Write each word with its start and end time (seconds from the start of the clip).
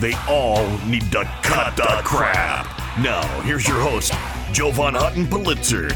They 0.00 0.14
all 0.28 0.66
need 0.86 1.10
to 1.12 1.24
cut 1.42 1.76
the 1.76 2.00
crap. 2.04 2.66
Now, 2.98 3.22
here's 3.42 3.66
your 3.66 3.80
host, 3.80 4.12
Jovan 4.52 4.94
Hutton 4.94 5.26
Pulitzer. 5.28 5.88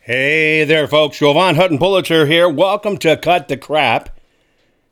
Hey 0.00 0.64
there, 0.64 0.88
folks. 0.88 1.18
Jovan 1.18 1.54
Hutton 1.54 1.78
Pulitzer 1.78 2.26
here. 2.26 2.48
Welcome 2.48 2.96
to 2.98 3.16
Cut 3.16 3.48
the 3.48 3.58
Crap. 3.58 4.17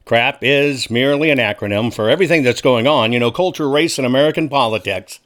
CRAP 0.07 0.39
is 0.41 0.89
merely 0.89 1.31
an 1.31 1.39
acronym 1.39 1.93
for 1.93 2.09
everything 2.09 2.45
that's 2.45 2.61
going 2.61 2.87
on, 2.87 3.13
you 3.13 3.19
know, 3.19 3.33
culture, 3.33 3.69
race, 3.69 3.99
and 3.99 4.07
American 4.07 4.49
politics. 4.49 5.19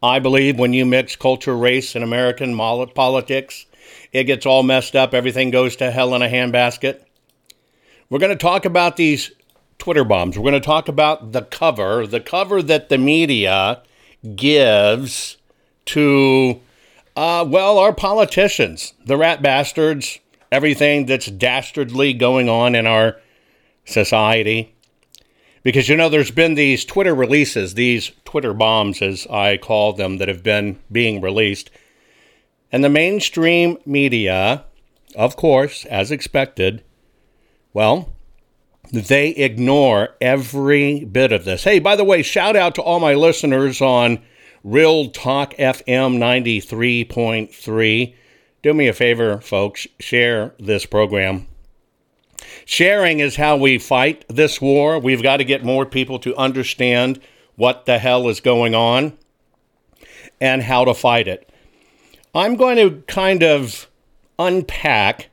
I 0.00 0.20
believe 0.20 0.60
when 0.60 0.72
you 0.72 0.86
mix 0.86 1.16
culture, 1.16 1.56
race, 1.56 1.96
and 1.96 2.04
American 2.04 2.56
politics, 2.56 3.66
it 4.12 4.24
gets 4.24 4.46
all 4.46 4.62
messed 4.62 4.94
up. 4.94 5.12
Everything 5.12 5.50
goes 5.50 5.74
to 5.76 5.90
hell 5.90 6.14
in 6.14 6.22
a 6.22 6.28
handbasket. 6.28 7.00
We're 8.08 8.20
going 8.20 8.30
to 8.30 8.36
talk 8.36 8.64
about 8.64 8.96
these 8.96 9.32
Twitter 9.78 10.04
bombs. 10.04 10.38
We're 10.38 10.48
going 10.48 10.54
to 10.54 10.60
talk 10.60 10.86
about 10.86 11.32
the 11.32 11.42
cover, 11.42 12.06
the 12.06 12.20
cover 12.20 12.62
that 12.62 12.90
the 12.90 12.98
media 12.98 13.82
gives 14.36 15.36
to, 15.86 16.60
uh, 17.16 17.44
well, 17.48 17.76
our 17.78 17.92
politicians, 17.92 18.94
the 19.04 19.16
rat 19.16 19.42
bastards, 19.42 20.20
everything 20.52 21.06
that's 21.06 21.26
dastardly 21.26 22.12
going 22.12 22.48
on 22.48 22.76
in 22.76 22.86
our 22.86 23.16
society. 23.88 24.74
Because, 25.62 25.88
you 25.88 25.96
know, 25.96 26.08
there's 26.08 26.30
been 26.30 26.54
these 26.54 26.84
Twitter 26.84 27.14
releases, 27.14 27.74
these 27.74 28.12
Twitter 28.24 28.54
bombs, 28.54 29.02
as 29.02 29.26
I 29.26 29.56
call 29.56 29.92
them, 29.92 30.18
that 30.18 30.28
have 30.28 30.42
been 30.42 30.78
being 30.90 31.20
released. 31.20 31.70
And 32.70 32.84
the 32.84 32.88
mainstream 32.88 33.78
media, 33.84 34.64
of 35.16 35.36
course, 35.36 35.84
as 35.86 36.10
expected, 36.10 36.84
well, 37.72 38.12
they 38.92 39.30
ignore 39.30 40.16
every 40.20 41.04
bit 41.04 41.32
of 41.32 41.44
this. 41.44 41.64
Hey, 41.64 41.78
by 41.78 41.96
the 41.96 42.04
way, 42.04 42.22
shout 42.22 42.56
out 42.56 42.74
to 42.76 42.82
all 42.82 43.00
my 43.00 43.14
listeners 43.14 43.80
on 43.82 44.20
Real 44.64 45.10
Talk 45.10 45.54
FM 45.54 46.18
93.3. 46.18 48.14
Do 48.62 48.74
me 48.74 48.88
a 48.88 48.92
favor, 48.92 49.40
folks, 49.40 49.86
share 49.98 50.54
this 50.58 50.86
program 50.86 51.46
Sharing 52.70 53.20
is 53.20 53.36
how 53.36 53.56
we 53.56 53.78
fight 53.78 54.26
this 54.28 54.60
war. 54.60 54.98
We've 54.98 55.22
got 55.22 55.38
to 55.38 55.44
get 55.44 55.64
more 55.64 55.86
people 55.86 56.18
to 56.18 56.36
understand 56.36 57.18
what 57.56 57.86
the 57.86 57.98
hell 57.98 58.28
is 58.28 58.40
going 58.40 58.74
on 58.74 59.16
and 60.38 60.62
how 60.62 60.84
to 60.84 60.92
fight 60.92 61.28
it. 61.28 61.50
I'm 62.34 62.56
going 62.56 62.76
to 62.76 63.02
kind 63.06 63.42
of 63.42 63.88
unpack 64.38 65.30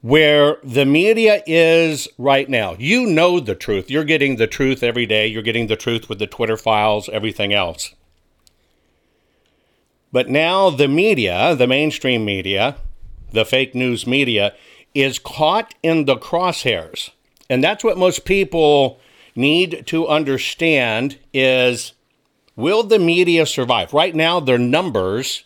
where 0.00 0.56
the 0.64 0.86
media 0.86 1.42
is 1.46 2.08
right 2.16 2.48
now. 2.48 2.76
You 2.78 3.04
know 3.04 3.38
the 3.38 3.54
truth. 3.54 3.90
You're 3.90 4.02
getting 4.04 4.36
the 4.36 4.46
truth 4.46 4.82
every 4.82 5.04
day. 5.04 5.26
You're 5.26 5.42
getting 5.42 5.66
the 5.66 5.76
truth 5.76 6.08
with 6.08 6.18
the 6.18 6.26
Twitter 6.26 6.56
files, 6.56 7.10
everything 7.10 7.52
else. 7.52 7.94
But 10.12 10.30
now 10.30 10.70
the 10.70 10.88
media, 10.88 11.54
the 11.54 11.66
mainstream 11.66 12.24
media, 12.24 12.76
the 13.32 13.44
fake 13.44 13.74
news 13.74 14.06
media, 14.06 14.54
is 14.94 15.18
caught 15.18 15.74
in 15.82 16.04
the 16.04 16.16
crosshairs. 16.16 17.10
And 17.48 17.62
that's 17.62 17.84
what 17.84 17.98
most 17.98 18.24
people 18.24 19.00
need 19.34 19.84
to 19.86 20.06
understand 20.08 21.18
is 21.32 21.92
will 22.56 22.82
the 22.82 22.98
media 22.98 23.46
survive? 23.46 23.92
Right 23.92 24.14
now 24.14 24.40
their 24.40 24.58
numbers 24.58 25.44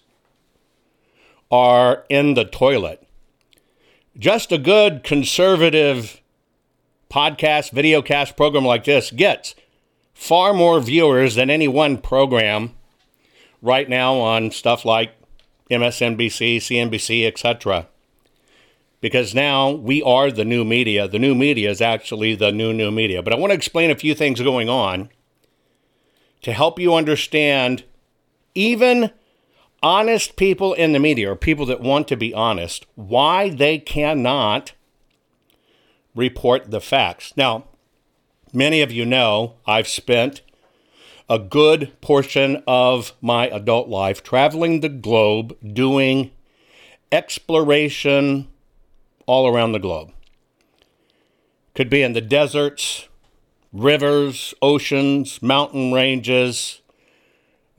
are 1.50 2.04
in 2.08 2.34
the 2.34 2.44
toilet. 2.44 3.06
Just 4.18 4.52
a 4.52 4.58
good 4.58 5.02
conservative 5.04 6.20
podcast, 7.10 7.72
videocast 7.72 8.36
program 8.36 8.64
like 8.64 8.84
this 8.84 9.10
gets 9.10 9.54
far 10.14 10.54
more 10.54 10.80
viewers 10.80 11.34
than 11.34 11.50
any 11.50 11.68
one 11.68 11.98
program 11.98 12.74
right 13.60 13.88
now 13.88 14.14
on 14.16 14.50
stuff 14.50 14.84
like 14.84 15.12
MSNBC, 15.70 16.56
CNBC, 16.56 17.26
etc 17.26 17.88
because 19.04 19.34
now 19.34 19.70
we 19.70 20.02
are 20.02 20.30
the 20.30 20.46
new 20.46 20.64
media. 20.64 21.06
The 21.06 21.18
new 21.18 21.34
media 21.34 21.68
is 21.68 21.82
actually 21.82 22.34
the 22.36 22.50
new, 22.50 22.72
new 22.72 22.90
media. 22.90 23.22
But 23.22 23.34
I 23.34 23.36
want 23.36 23.50
to 23.50 23.54
explain 23.54 23.90
a 23.90 23.94
few 23.94 24.14
things 24.14 24.40
going 24.40 24.70
on 24.70 25.10
to 26.40 26.54
help 26.54 26.78
you 26.78 26.94
understand 26.94 27.84
even 28.54 29.10
honest 29.82 30.36
people 30.36 30.72
in 30.72 30.92
the 30.92 30.98
media 30.98 31.30
or 31.30 31.36
people 31.36 31.66
that 31.66 31.82
want 31.82 32.08
to 32.08 32.16
be 32.16 32.32
honest, 32.32 32.86
why 32.94 33.50
they 33.50 33.76
cannot 33.76 34.72
report 36.14 36.70
the 36.70 36.80
facts. 36.80 37.34
Now, 37.36 37.64
many 38.54 38.80
of 38.80 38.90
you 38.90 39.04
know 39.04 39.56
I've 39.66 39.86
spent 39.86 40.40
a 41.28 41.38
good 41.38 41.92
portion 42.00 42.62
of 42.66 43.12
my 43.20 43.48
adult 43.48 43.86
life 43.86 44.22
traveling 44.22 44.80
the 44.80 44.88
globe 44.88 45.58
doing 45.74 46.30
exploration 47.12 48.48
all 49.26 49.46
around 49.46 49.72
the 49.72 49.78
globe. 49.78 50.12
Could 51.74 51.90
be 51.90 52.02
in 52.02 52.12
the 52.12 52.20
deserts, 52.20 53.08
rivers, 53.72 54.54
oceans, 54.62 55.42
mountain 55.42 55.92
ranges, 55.92 56.80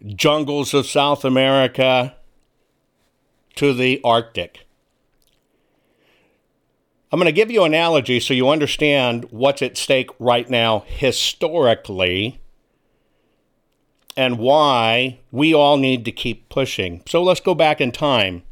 jungles 0.06 0.74
of 0.74 0.86
South 0.86 1.24
America, 1.24 2.16
to 3.56 3.74
the 3.74 4.02
Arctic. 4.04 4.66
I'm 7.12 7.20
going 7.20 7.28
to 7.28 7.32
give 7.32 7.50
you 7.50 7.64
an 7.64 7.74
analogy 7.74 8.20
so 8.20 8.34
you 8.34 8.50
understand 8.50 9.28
what's 9.32 9.62
at 9.62 9.78
stake 9.78 10.10
right 10.20 10.50
now 10.50 10.84
historically 10.88 12.42
and 14.18 14.38
why 14.38 15.20
we 15.32 15.54
all 15.54 15.78
need 15.78 16.04
to 16.06 16.12
keep 16.12 16.50
pushing. 16.50 17.02
So 17.08 17.24
let's 17.24 17.40
go 17.40 17.56
back 17.56 17.80
in 17.80 17.92
time 17.92 18.44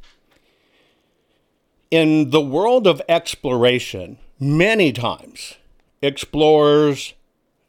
in 1.93 2.31
the 2.31 2.41
world 2.41 2.87
of 2.87 3.03
exploration, 3.07 4.17
many 4.39 4.91
times 4.91 5.57
explorers 6.01 7.13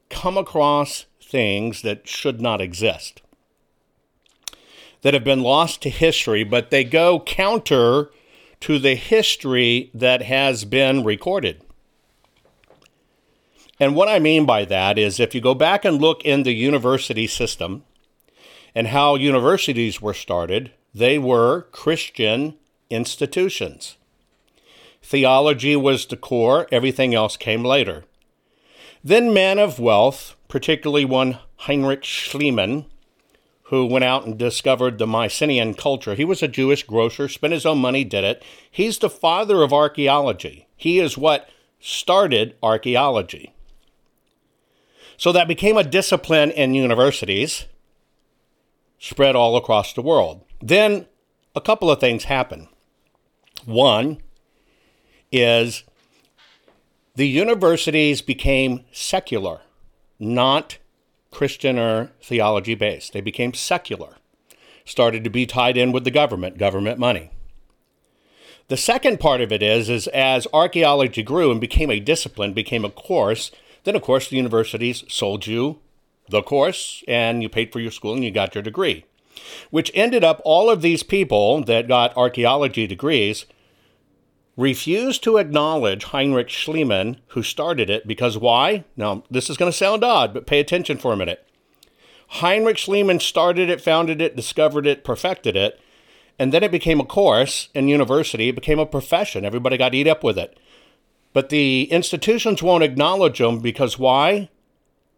come 0.08 0.38
across 0.38 1.04
things 1.22 1.82
that 1.82 2.08
should 2.08 2.40
not 2.40 2.58
exist, 2.58 3.20
that 5.02 5.12
have 5.12 5.24
been 5.24 5.42
lost 5.42 5.82
to 5.82 5.90
history, 5.90 6.42
but 6.42 6.70
they 6.70 6.84
go 6.84 7.20
counter 7.20 8.10
to 8.60 8.78
the 8.78 8.94
history 8.94 9.90
that 9.92 10.22
has 10.22 10.64
been 10.64 11.04
recorded. 11.04 11.60
And 13.78 13.94
what 13.94 14.08
I 14.08 14.18
mean 14.20 14.46
by 14.46 14.64
that 14.64 14.96
is 14.96 15.20
if 15.20 15.34
you 15.34 15.42
go 15.42 15.54
back 15.54 15.84
and 15.84 16.00
look 16.00 16.24
in 16.24 16.44
the 16.44 16.54
university 16.54 17.26
system 17.26 17.84
and 18.74 18.86
how 18.86 19.16
universities 19.16 20.00
were 20.00 20.14
started, 20.14 20.70
they 20.94 21.18
were 21.18 21.66
Christian 21.72 22.56
institutions. 22.88 23.98
Theology 25.04 25.76
was 25.76 26.06
the 26.06 26.16
core, 26.16 26.66
everything 26.72 27.14
else 27.14 27.36
came 27.36 27.62
later. 27.62 28.04
Then 29.04 29.34
men 29.34 29.58
of 29.58 29.78
wealth, 29.78 30.34
particularly 30.48 31.04
one 31.04 31.38
Heinrich 31.56 32.04
Schliemann, 32.04 32.86
who 33.64 33.84
went 33.84 34.06
out 34.06 34.24
and 34.24 34.38
discovered 34.38 34.96
the 34.96 35.06
Mycenaean 35.06 35.74
culture. 35.74 36.14
He 36.14 36.24
was 36.24 36.42
a 36.42 36.48
Jewish 36.48 36.84
grocer, 36.84 37.28
spent 37.28 37.52
his 37.52 37.66
own 37.66 37.78
money, 37.78 38.02
did 38.02 38.24
it. 38.24 38.42
He's 38.70 38.96
the 38.96 39.10
father 39.10 39.62
of 39.62 39.74
archaeology. 39.74 40.68
He 40.74 40.98
is 40.98 41.18
what 41.18 41.50
started 41.78 42.56
archaeology. 42.62 43.52
So 45.18 45.32
that 45.32 45.48
became 45.48 45.76
a 45.76 45.84
discipline 45.84 46.50
in 46.50 46.72
universities, 46.72 47.66
spread 48.98 49.36
all 49.36 49.54
across 49.54 49.92
the 49.92 50.02
world. 50.02 50.46
Then 50.62 51.06
a 51.54 51.60
couple 51.60 51.90
of 51.90 52.00
things 52.00 52.24
happen. 52.24 52.68
One 53.66 54.22
is 55.34 55.84
the 57.16 57.28
universities 57.28 58.22
became 58.22 58.84
secular, 58.92 59.60
not 60.19 60.78
Christian 61.31 61.78
or 61.78 62.12
theology 62.22 62.75
based. 62.75 63.12
They 63.12 63.20
became 63.20 63.54
secular, 63.54 64.16
started 64.84 65.25
to 65.25 65.31
be 65.31 65.46
tied 65.46 65.76
in 65.76 65.92
with 65.92 66.04
the 66.04 66.10
government, 66.10 66.58
government 66.58 66.98
money. 66.98 67.31
The 68.69 68.76
second 68.76 69.20
part 69.20 69.40
of 69.40 69.52
it 69.52 69.62
is, 69.62 69.90
is 69.90 70.06
as 70.08 70.46
archaeology 70.52 71.22
grew 71.22 71.50
and 71.50 71.60
became 71.60 71.90
a 71.90 72.00
discipline, 72.00 72.54
became 72.54 72.84
a 72.84 72.90
course, 72.90 73.50
then 73.82 73.94
of 73.94 74.02
course 74.02 74.28
the 74.28 74.36
universities 74.36 75.04
sold 75.08 75.46
you 75.46 75.81
the 76.28 76.42
course 76.42 77.04
and 77.06 77.42
you 77.42 77.48
paid 77.50 77.72
for 77.72 77.81
your 77.81 77.90
school 77.90 78.14
and 78.14 78.25
you 78.25 78.31
got 78.31 78.54
your 78.54 78.62
degree. 78.62 79.04
Which 79.70 79.90
ended 79.94 80.25
up 80.25 80.40
all 80.44 80.70
of 80.70 80.81
these 80.81 81.02
people 81.02 81.62
that 81.64 81.88
got 81.88 82.16
archaeology 82.16 82.86
degrees 82.86 83.44
refused 84.56 85.22
to 85.24 85.36
acknowledge 85.36 86.04
Heinrich 86.04 86.48
Schliemann, 86.48 87.16
who 87.28 87.42
started 87.42 87.90
it, 87.90 88.06
because 88.06 88.38
why? 88.38 88.84
Now, 88.96 89.24
this 89.30 89.50
is 89.50 89.56
going 89.56 89.70
to 89.70 89.76
sound 89.76 90.04
odd, 90.04 90.32
but 90.32 90.46
pay 90.46 90.60
attention 90.60 90.98
for 90.98 91.12
a 91.12 91.16
minute. 91.16 91.46
Heinrich 92.28 92.76
Schliemann 92.76 93.20
started 93.20 93.68
it, 93.68 93.80
founded 93.80 94.20
it, 94.20 94.36
discovered 94.36 94.86
it, 94.86 95.04
perfected 95.04 95.56
it, 95.56 95.80
and 96.38 96.52
then 96.52 96.62
it 96.62 96.72
became 96.72 97.00
a 97.00 97.04
course 97.04 97.68
in 97.74 97.88
university. 97.88 98.48
It 98.48 98.54
became 98.54 98.78
a 98.78 98.86
profession. 98.86 99.44
Everybody 99.44 99.76
got 99.76 99.94
eat 99.94 100.08
up 100.08 100.24
with 100.24 100.38
it. 100.38 100.58
But 101.32 101.48
the 101.48 101.84
institutions 101.92 102.62
won't 102.62 102.84
acknowledge 102.84 103.38
them 103.38 103.60
because 103.60 103.98
why? 103.98 104.50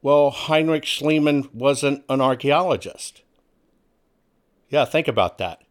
Well, 0.03 0.31
Heinrich 0.31 0.85
Schliemann 0.85 1.53
wasn't 1.55 2.05
an 2.09 2.21
archaeologist. 2.21 3.23
Yeah, 4.69 4.85
think 4.85 5.09
about 5.09 5.39
that. 5.39 5.63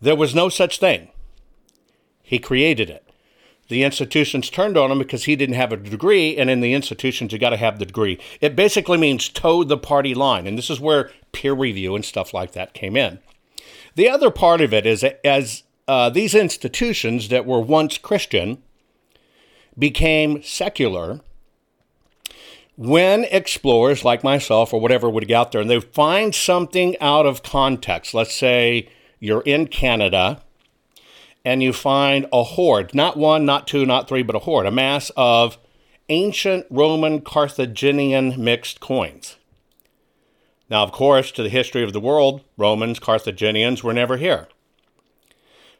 There 0.00 0.16
was 0.16 0.34
no 0.34 0.48
such 0.48 0.78
thing. 0.78 1.08
He 2.22 2.38
created 2.38 2.90
it. 2.90 3.03
The 3.68 3.82
institutions 3.82 4.50
turned 4.50 4.76
on 4.76 4.90
him 4.90 4.98
because 4.98 5.24
he 5.24 5.36
didn't 5.36 5.54
have 5.54 5.72
a 5.72 5.76
degree, 5.76 6.36
and 6.36 6.50
in 6.50 6.60
the 6.60 6.74
institutions, 6.74 7.32
you 7.32 7.38
got 7.38 7.50
to 7.50 7.56
have 7.56 7.78
the 7.78 7.86
degree. 7.86 8.18
It 8.40 8.54
basically 8.54 8.98
means 8.98 9.28
toe 9.28 9.64
the 9.64 9.78
party 9.78 10.14
line, 10.14 10.46
and 10.46 10.58
this 10.58 10.70
is 10.70 10.80
where 10.80 11.10
peer 11.32 11.54
review 11.54 11.94
and 11.94 12.04
stuff 12.04 12.34
like 12.34 12.52
that 12.52 12.74
came 12.74 12.96
in. 12.96 13.20
The 13.94 14.08
other 14.08 14.30
part 14.30 14.60
of 14.60 14.74
it 14.74 14.86
is 14.86 15.04
as 15.24 15.62
uh, 15.88 16.10
these 16.10 16.34
institutions 16.34 17.28
that 17.28 17.46
were 17.46 17.60
once 17.60 17.98
Christian 17.98 18.62
became 19.78 20.42
secular, 20.42 21.20
when 22.76 23.24
explorers 23.24 24.04
like 24.04 24.24
myself 24.24 24.72
or 24.72 24.80
whatever 24.80 25.08
would 25.08 25.28
get 25.28 25.34
out 25.34 25.52
there 25.52 25.60
and 25.60 25.70
they 25.70 25.80
find 25.80 26.34
something 26.34 26.98
out 27.00 27.26
of 27.26 27.42
context, 27.42 28.14
let's 28.14 28.34
say 28.34 28.88
you're 29.20 29.42
in 29.42 29.68
Canada 29.68 30.42
and 31.44 31.62
you 31.62 31.72
find 31.72 32.26
a 32.32 32.42
hoard, 32.42 32.94
not 32.94 33.16
one, 33.16 33.44
not 33.44 33.66
two, 33.66 33.84
not 33.84 34.08
three, 34.08 34.22
but 34.22 34.36
a 34.36 34.40
hoard, 34.40 34.66
a 34.66 34.70
mass 34.70 35.10
of 35.16 35.58
ancient 36.08 36.66
Roman 36.70 37.20
Carthaginian 37.20 38.42
mixed 38.42 38.80
coins. 38.80 39.36
Now, 40.70 40.82
of 40.82 40.92
course, 40.92 41.30
to 41.32 41.42
the 41.42 41.48
history 41.48 41.82
of 41.82 41.92
the 41.92 42.00
world, 42.00 42.42
Romans, 42.56 42.98
Carthaginians 42.98 43.84
were 43.84 43.92
never 43.92 44.16
here. 44.16 44.48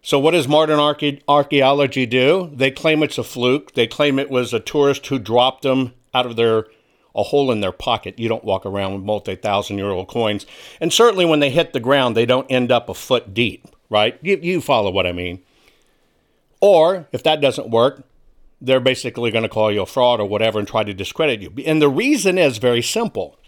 So, 0.02 0.18
what 0.18 0.32
does 0.32 0.46
modern 0.46 0.78
arche- 0.78 1.22
archaeology 1.26 2.04
do? 2.04 2.50
They 2.52 2.70
claim 2.70 3.02
it's 3.02 3.16
a 3.16 3.24
fluke. 3.24 3.72
They 3.72 3.86
claim 3.86 4.18
it 4.18 4.30
was 4.30 4.52
a 4.52 4.60
tourist 4.60 5.06
who 5.06 5.18
dropped 5.18 5.62
them 5.62 5.94
out 6.12 6.26
of 6.26 6.36
their 6.36 6.66
a 7.14 7.22
hole 7.22 7.50
in 7.52 7.60
their 7.60 7.72
pocket. 7.72 8.18
You 8.18 8.28
don't 8.28 8.44
walk 8.44 8.66
around 8.66 8.94
with 8.94 9.02
multi 9.02 9.36
thousand 9.36 9.78
year 9.78 9.90
old 9.90 10.08
coins. 10.08 10.46
And 10.80 10.92
certainly 10.92 11.24
when 11.24 11.40
they 11.40 11.50
hit 11.50 11.72
the 11.72 11.80
ground, 11.80 12.16
they 12.16 12.26
don't 12.26 12.50
end 12.50 12.72
up 12.72 12.88
a 12.88 12.94
foot 12.94 13.32
deep, 13.32 13.66
right? 13.88 14.18
You, 14.20 14.38
you 14.42 14.60
follow 14.60 14.90
what 14.90 15.06
I 15.06 15.12
mean. 15.12 15.43
Or 16.64 17.06
if 17.12 17.22
that 17.24 17.42
doesn't 17.42 17.68
work, 17.68 18.04
they're 18.58 18.80
basically 18.80 19.30
going 19.30 19.42
to 19.42 19.50
call 19.50 19.70
you 19.70 19.82
a 19.82 19.86
fraud 19.86 20.18
or 20.18 20.24
whatever 20.24 20.58
and 20.58 20.66
try 20.66 20.82
to 20.82 20.94
discredit 20.94 21.42
you. 21.42 21.52
And 21.66 21.82
the 21.82 21.90
reason 21.90 22.38
is 22.38 22.56
very 22.56 22.80
simple. 22.80 23.38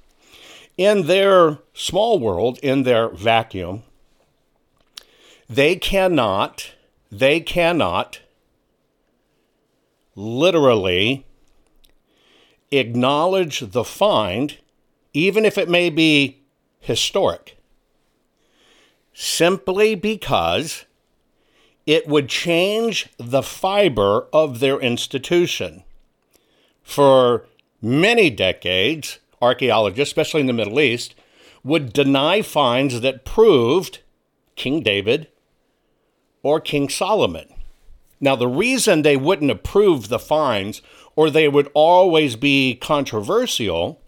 In 0.76 1.06
their 1.06 1.60
small 1.72 2.18
world, 2.18 2.58
in 2.62 2.82
their 2.82 3.08
vacuum, 3.08 3.84
they 5.48 5.76
cannot, 5.76 6.72
they 7.10 7.40
cannot 7.40 8.20
literally 10.14 11.24
acknowledge 12.70 13.60
the 13.60 13.82
find, 13.82 14.58
even 15.14 15.46
if 15.46 15.56
it 15.56 15.70
may 15.70 15.88
be 15.88 16.42
historic, 16.80 17.56
simply 19.14 19.94
because 19.94 20.84
it 21.86 22.08
would 22.08 22.28
change 22.28 23.08
the 23.16 23.42
fiber 23.42 24.26
of 24.32 24.60
their 24.60 24.78
institution. 24.80 25.84
For 26.82 27.46
many 27.80 28.28
decades, 28.28 29.18
archaeologists, 29.40 30.10
especially 30.10 30.40
in 30.40 30.46
the 30.46 30.52
Middle 30.52 30.80
East, 30.80 31.14
would 31.62 31.92
deny 31.92 32.42
finds 32.42 33.00
that 33.00 33.24
proved 33.24 34.00
King 34.56 34.82
David 34.82 35.28
or 36.42 36.60
King 36.60 36.88
Solomon. 36.88 37.52
Now, 38.20 38.36
the 38.36 38.48
reason 38.48 39.02
they 39.02 39.16
wouldn't 39.16 39.50
approve 39.50 40.08
the 40.08 40.18
finds 40.18 40.80
or 41.14 41.30
they 41.30 41.48
would 41.48 41.70
always 41.74 42.36
be 42.36 42.76
controversial 42.80 44.00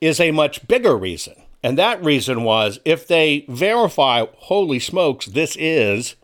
is 0.00 0.20
a 0.20 0.30
much 0.30 0.66
bigger 0.66 0.96
reason. 0.96 1.34
And 1.62 1.78
that 1.78 2.04
reason 2.04 2.42
was 2.42 2.80
if 2.84 3.06
they 3.06 3.44
verify, 3.48 4.26
holy 4.36 4.80
smokes, 4.80 5.26
this 5.26 5.56
is 5.56 6.16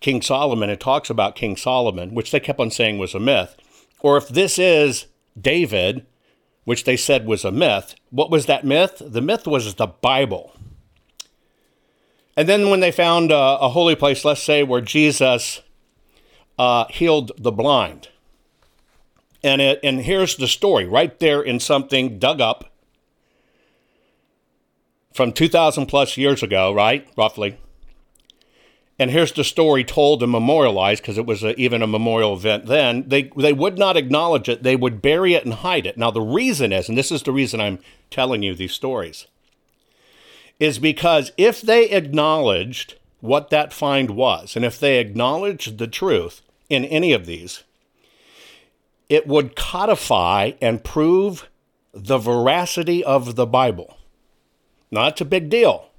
King 0.00 0.22
Solomon, 0.22 0.70
it 0.70 0.80
talks 0.80 1.10
about 1.10 1.36
King 1.36 1.56
Solomon, 1.56 2.14
which 2.14 2.30
they 2.30 2.40
kept 2.40 2.60
on 2.60 2.70
saying 2.70 2.98
was 2.98 3.14
a 3.14 3.20
myth, 3.20 3.56
or 4.00 4.16
if 4.16 4.28
this 4.28 4.58
is 4.58 5.06
David, 5.40 6.06
which 6.64 6.84
they 6.84 6.96
said 6.96 7.26
was 7.26 7.44
a 7.44 7.50
myth, 7.50 7.94
what 8.10 8.30
was 8.30 8.46
that 8.46 8.64
myth? 8.64 9.00
The 9.04 9.22
myth 9.22 9.46
was 9.46 9.74
the 9.74 9.86
Bible. 9.86 10.52
And 12.36 12.48
then 12.48 12.68
when 12.68 12.80
they 12.80 12.92
found 12.92 13.32
uh, 13.32 13.58
a 13.60 13.70
holy 13.70 13.94
place, 13.94 14.24
let's 14.24 14.42
say 14.42 14.62
where 14.62 14.82
Jesus 14.82 15.62
uh, 16.58 16.84
healed 16.90 17.32
the 17.38 17.52
blind, 17.52 18.08
and 19.42 19.62
it, 19.62 19.80
and 19.82 20.00
here's 20.00 20.36
the 20.36 20.48
story 20.48 20.86
right 20.86 21.18
there 21.20 21.40
in 21.40 21.60
something 21.60 22.18
dug 22.18 22.40
up 22.40 22.72
from 25.14 25.32
2,000 25.32 25.86
plus 25.86 26.16
years 26.16 26.42
ago, 26.42 26.72
right? 26.72 27.08
Roughly. 27.16 27.58
And 28.98 29.10
here's 29.10 29.32
the 29.32 29.44
story 29.44 29.84
told 29.84 30.22
and 30.22 30.32
memorialized 30.32 31.02
because 31.02 31.18
it 31.18 31.26
was 31.26 31.42
a, 31.42 31.58
even 31.60 31.82
a 31.82 31.86
memorial 31.86 32.34
event 32.34 32.66
then. 32.66 33.04
They, 33.06 33.30
they 33.36 33.52
would 33.52 33.78
not 33.78 33.96
acknowledge 33.96 34.48
it, 34.48 34.62
they 34.62 34.76
would 34.76 35.02
bury 35.02 35.34
it 35.34 35.44
and 35.44 35.54
hide 35.54 35.86
it. 35.86 35.98
Now, 35.98 36.10
the 36.10 36.22
reason 36.22 36.72
is, 36.72 36.88
and 36.88 36.96
this 36.96 37.12
is 37.12 37.22
the 37.22 37.32
reason 37.32 37.60
I'm 37.60 37.78
telling 38.10 38.42
you 38.42 38.54
these 38.54 38.72
stories, 38.72 39.26
is 40.58 40.78
because 40.78 41.32
if 41.36 41.60
they 41.60 41.90
acknowledged 41.90 42.94
what 43.20 43.50
that 43.50 43.72
find 43.72 44.10
was, 44.10 44.56
and 44.56 44.64
if 44.64 44.80
they 44.80 44.98
acknowledged 44.98 45.76
the 45.76 45.86
truth 45.86 46.40
in 46.70 46.84
any 46.86 47.12
of 47.12 47.26
these, 47.26 47.64
it 49.10 49.26
would 49.26 49.56
codify 49.56 50.52
and 50.62 50.82
prove 50.82 51.48
the 51.92 52.18
veracity 52.18 53.04
of 53.04 53.36
the 53.36 53.46
Bible. 53.46 53.98
That's 54.90 55.20
a 55.20 55.26
big 55.26 55.50
deal 55.50 55.90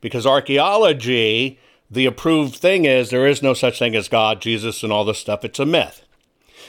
because 0.00 0.26
archaeology 0.26 1.58
the 1.94 2.06
approved 2.06 2.56
thing 2.56 2.84
is 2.84 3.10
there 3.10 3.26
is 3.26 3.42
no 3.42 3.54
such 3.54 3.78
thing 3.78 3.94
as 3.94 4.08
God, 4.08 4.40
Jesus, 4.40 4.82
and 4.82 4.92
all 4.92 5.04
this 5.04 5.18
stuff. 5.18 5.44
It's 5.44 5.58
a 5.58 5.66
myth. 5.66 6.04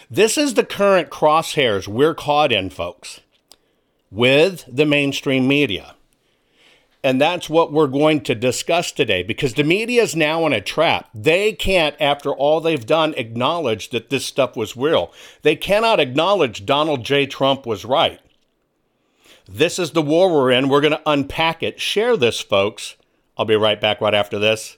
This 0.10 0.38
is 0.38 0.54
the 0.54 0.64
current 0.64 1.10
crosshairs 1.10 1.88
we're 1.88 2.14
caught 2.14 2.52
in, 2.52 2.70
folks, 2.70 3.22
with 4.12 4.66
the 4.68 4.86
mainstream 4.86 5.48
media. 5.48 5.96
And 7.04 7.22
that's 7.22 7.50
what 7.50 7.72
we're 7.72 7.88
going 7.88 8.22
to 8.22 8.34
discuss 8.34 8.92
today 8.92 9.22
because 9.22 9.54
the 9.54 9.64
media 9.64 10.02
is 10.02 10.16
now 10.16 10.46
in 10.48 10.54
a 10.54 10.62
trap. 10.62 11.10
They 11.14 11.54
can't, 11.54 11.96
after 12.00 12.32
all 12.32 12.62
they've 12.62 12.86
done, 12.86 13.14
acknowledge 13.16 13.90
that 13.90 14.10
this 14.10 14.26
stuff 14.26 14.56
was 14.56 14.76
real. 14.76 15.12
They 15.44 15.56
cannot 15.56 16.00
acknowledge 16.00 16.66
Donald 16.66 17.04
J. 17.04 17.28
Trump 17.28 17.66
was 17.66 17.86
right. 17.86 18.20
This 19.48 19.78
is 19.78 19.92
the 19.92 20.02
war 20.02 20.32
we're 20.32 20.52
in. 20.52 20.70
We're 20.70 20.82
going 20.82 20.94
to 20.94 21.02
unpack 21.06 21.62
it. 21.62 21.80
Share 21.80 22.18
this, 22.18 22.42
folks. 22.42 22.96
I'll 23.38 23.46
be 23.46 23.56
right 23.56 23.80
back 23.80 24.02
right 24.02 24.16
after 24.16 24.40
this. 24.40 24.78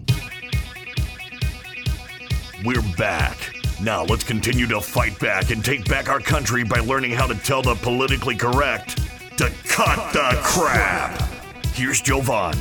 We're 2.63 2.83
back. 2.95 3.55
Now 3.81 4.03
let's 4.03 4.23
continue 4.23 4.67
to 4.67 4.79
fight 4.79 5.17
back 5.17 5.49
and 5.49 5.65
take 5.65 5.89
back 5.89 6.09
our 6.09 6.19
country 6.19 6.63
by 6.63 6.77
learning 6.77 7.09
how 7.09 7.25
to 7.25 7.33
tell 7.33 7.63
the 7.63 7.73
politically 7.73 8.35
correct 8.35 8.97
to 9.39 9.51
cut, 9.67 9.97
cut 9.97 10.13
the, 10.13 10.35
the 10.35 10.41
crap. 10.43 11.17
crap. 11.17 11.65
Here's 11.73 12.01
Jovan. 12.01 12.55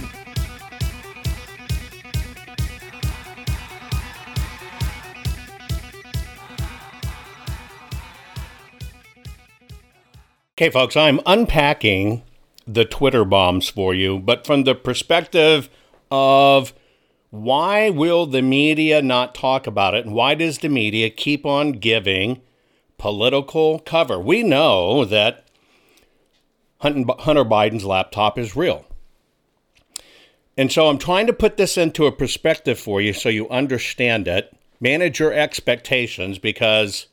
Okay, 10.57 10.71
folks, 10.71 10.97
I'm 10.97 11.21
unpacking 11.27 12.23
the 12.67 12.87
Twitter 12.87 13.27
bombs 13.27 13.69
for 13.69 13.93
you, 13.93 14.19
but 14.19 14.47
from 14.47 14.65
the 14.65 14.75
perspective 14.75 15.69
of 16.11 16.73
why 17.31 17.91
will 17.91 18.27
the 18.27 18.43
media 18.43 19.01
not 19.01 19.35
talk 19.35 19.67
about 19.67 19.95
it 19.95 20.05
and 20.05 20.15
why 20.15 20.35
does 20.35 20.59
the 20.59 20.69
media 20.69 21.09
keep 21.09 21.47
on 21.47 21.73
giving 21.73 22.41
political 22.99 23.79
cover? 23.79 24.19
We 24.19 24.43
know 24.43 25.05
that 25.05 25.47
Hunter 26.81 27.45
Biden's 27.45 27.85
laptop 27.85 28.39
is 28.39 28.57
real. 28.57 28.85
And 30.57 30.73
so 30.73 30.89
I'm 30.89 30.99
trying 30.99 31.27
to 31.27 31.33
put 31.33 31.57
this 31.57 31.79
into 31.79 32.07
a 32.07 32.13
perspective 32.13 32.79
for 32.79 33.01
you 33.01 33.13
so 33.13 33.29
you 33.29 33.49
understand 33.49 34.27
it. 34.27 34.53
Manage 34.81 35.21
your 35.21 35.33
expectations 35.33 36.39
because 36.39 37.07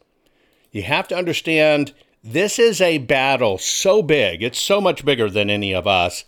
you 0.72 0.84
have 0.84 1.08
to 1.10 1.16
understand 1.16 1.94
this 2.24 2.58
is 2.58 2.82
a 2.82 2.98
battle 2.98 3.58
so 3.58 4.02
big, 4.02 4.42
it's 4.42 4.60
so 4.60 4.82
much 4.82 5.06
bigger 5.06 5.30
than 5.30 5.50
any 5.50 5.74
of 5.74 5.86
us. 5.86 6.26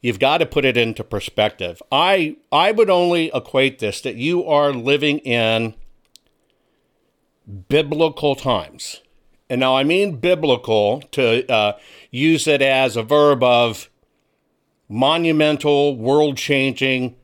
You've 0.00 0.18
got 0.18 0.38
to 0.38 0.46
put 0.46 0.64
it 0.64 0.76
into 0.76 1.02
perspective. 1.02 1.82
I 1.90 2.36
I 2.52 2.72
would 2.72 2.90
only 2.90 3.30
equate 3.34 3.78
this 3.78 4.00
that 4.02 4.16
you 4.16 4.44
are 4.46 4.72
living 4.72 5.18
in 5.20 5.74
biblical 7.68 8.34
times. 8.34 9.00
And 9.48 9.60
now 9.60 9.76
I 9.76 9.84
mean 9.84 10.16
biblical 10.16 11.00
to 11.12 11.50
uh, 11.50 11.78
use 12.10 12.46
it 12.46 12.62
as 12.62 12.96
a 12.96 13.02
verb 13.02 13.42
of 13.42 13.88
monumental, 14.88 15.96
world 15.96 16.36
changing, 16.36 17.16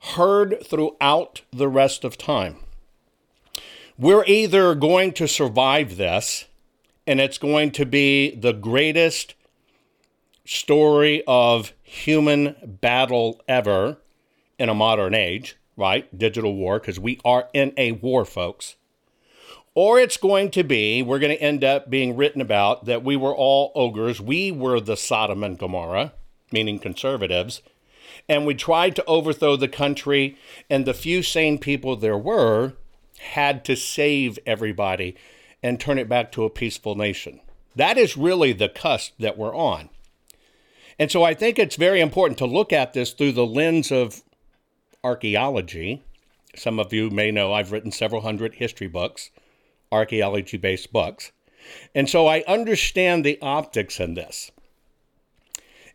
heard 0.00 0.62
throughout 0.64 1.42
the 1.52 1.68
rest 1.68 2.04
of 2.04 2.16
time. 2.16 2.56
We're 3.98 4.24
either 4.26 4.74
going 4.74 5.12
to 5.14 5.26
survive 5.26 5.96
this 5.96 6.46
and 7.06 7.20
it's 7.20 7.38
going 7.38 7.70
to 7.72 7.86
be 7.86 8.34
the 8.36 8.52
greatest 8.52 9.34
story 10.44 11.22
of 11.26 11.72
human 11.88 12.54
battle 12.80 13.40
ever 13.48 13.96
in 14.58 14.68
a 14.68 14.74
modern 14.74 15.14
age, 15.14 15.56
right? 15.76 16.16
Digital 16.16 16.54
war, 16.54 16.78
because 16.78 17.00
we 17.00 17.18
are 17.24 17.48
in 17.54 17.72
a 17.76 17.92
war, 17.92 18.24
folks. 18.24 18.76
Or 19.74 19.98
it's 19.98 20.16
going 20.16 20.50
to 20.50 20.64
be, 20.64 21.02
we're 21.02 21.18
going 21.18 21.36
to 21.36 21.42
end 21.42 21.64
up 21.64 21.88
being 21.88 22.16
written 22.16 22.40
about 22.40 22.84
that 22.86 23.04
we 23.04 23.16
were 23.16 23.34
all 23.34 23.72
ogres. 23.74 24.20
We 24.20 24.50
were 24.50 24.80
the 24.80 24.96
Sodom 24.96 25.42
and 25.42 25.58
Gomorrah, 25.58 26.12
meaning 26.52 26.78
conservatives. 26.78 27.62
And 28.28 28.44
we 28.44 28.54
tried 28.54 28.94
to 28.96 29.04
overthrow 29.06 29.56
the 29.56 29.68
country, 29.68 30.36
and 30.68 30.84
the 30.84 30.94
few 30.94 31.22
sane 31.22 31.58
people 31.58 31.96
there 31.96 32.18
were 32.18 32.74
had 33.20 33.64
to 33.64 33.76
save 33.76 34.38
everybody 34.44 35.16
and 35.62 35.80
turn 35.80 35.98
it 35.98 36.08
back 36.08 36.32
to 36.32 36.44
a 36.44 36.50
peaceful 36.50 36.94
nation. 36.94 37.40
That 37.74 37.96
is 37.96 38.16
really 38.16 38.52
the 38.52 38.68
cusp 38.68 39.12
that 39.18 39.38
we're 39.38 39.54
on. 39.54 39.90
And 40.98 41.10
so 41.10 41.22
I 41.22 41.34
think 41.34 41.58
it's 41.58 41.76
very 41.76 42.00
important 42.00 42.38
to 42.38 42.46
look 42.46 42.72
at 42.72 42.92
this 42.92 43.12
through 43.12 43.32
the 43.32 43.46
lens 43.46 43.92
of 43.92 44.22
archaeology. 45.04 46.02
Some 46.56 46.80
of 46.80 46.92
you 46.92 47.08
may 47.10 47.30
know 47.30 47.52
I've 47.52 47.70
written 47.70 47.92
several 47.92 48.22
hundred 48.22 48.54
history 48.54 48.88
books, 48.88 49.30
archaeology 49.92 50.56
based 50.56 50.92
books. 50.92 51.30
And 51.94 52.08
so 52.08 52.26
I 52.26 52.42
understand 52.48 53.24
the 53.24 53.38
optics 53.40 54.00
in 54.00 54.14
this. 54.14 54.50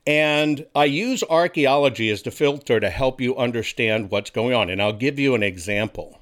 And 0.06 0.66
I 0.76 0.86
use 0.86 1.24
archaeology 1.30 2.10
as 2.10 2.22
the 2.22 2.32
filter 2.32 2.80
to 2.80 2.90
help 2.90 3.22
you 3.22 3.36
understand 3.38 4.12
what's 4.12 4.30
going 4.30 4.54
on. 4.54 4.70
And 4.70 4.82
I'll 4.82 4.94
give 4.94 5.18
you 5.18 5.34
an 5.36 5.44
example. 5.44 6.20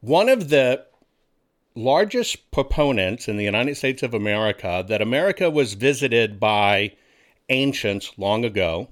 One 0.00 0.28
of 0.28 0.50
the 0.50 0.84
largest 1.74 2.50
proponents 2.50 3.28
in 3.28 3.36
the 3.36 3.44
United 3.44 3.76
States 3.76 4.02
of 4.02 4.12
America 4.12 4.84
that 4.88 5.00
America 5.00 5.50
was 5.50 5.74
visited 5.74 6.38
by 6.40 6.92
ancients 7.50 8.12
long 8.16 8.44
ago 8.44 8.88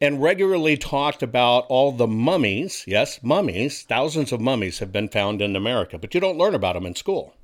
and 0.00 0.22
regularly 0.22 0.76
talked 0.76 1.22
about 1.22 1.66
all 1.68 1.92
the 1.92 2.06
mummies. 2.06 2.84
Yes, 2.86 3.20
mummies, 3.22 3.82
thousands 3.82 4.32
of 4.32 4.40
mummies 4.40 4.78
have 4.78 4.92
been 4.92 5.08
found 5.08 5.42
in 5.42 5.56
America, 5.56 5.98
but 5.98 6.14
you 6.14 6.20
don't 6.20 6.38
learn 6.38 6.54
about 6.54 6.74
them 6.74 6.86
in 6.86 6.94
school. 6.94 7.34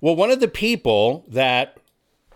Well, 0.00 0.16
one 0.16 0.30
of 0.30 0.40
the 0.40 0.48
people 0.48 1.24
that 1.28 1.76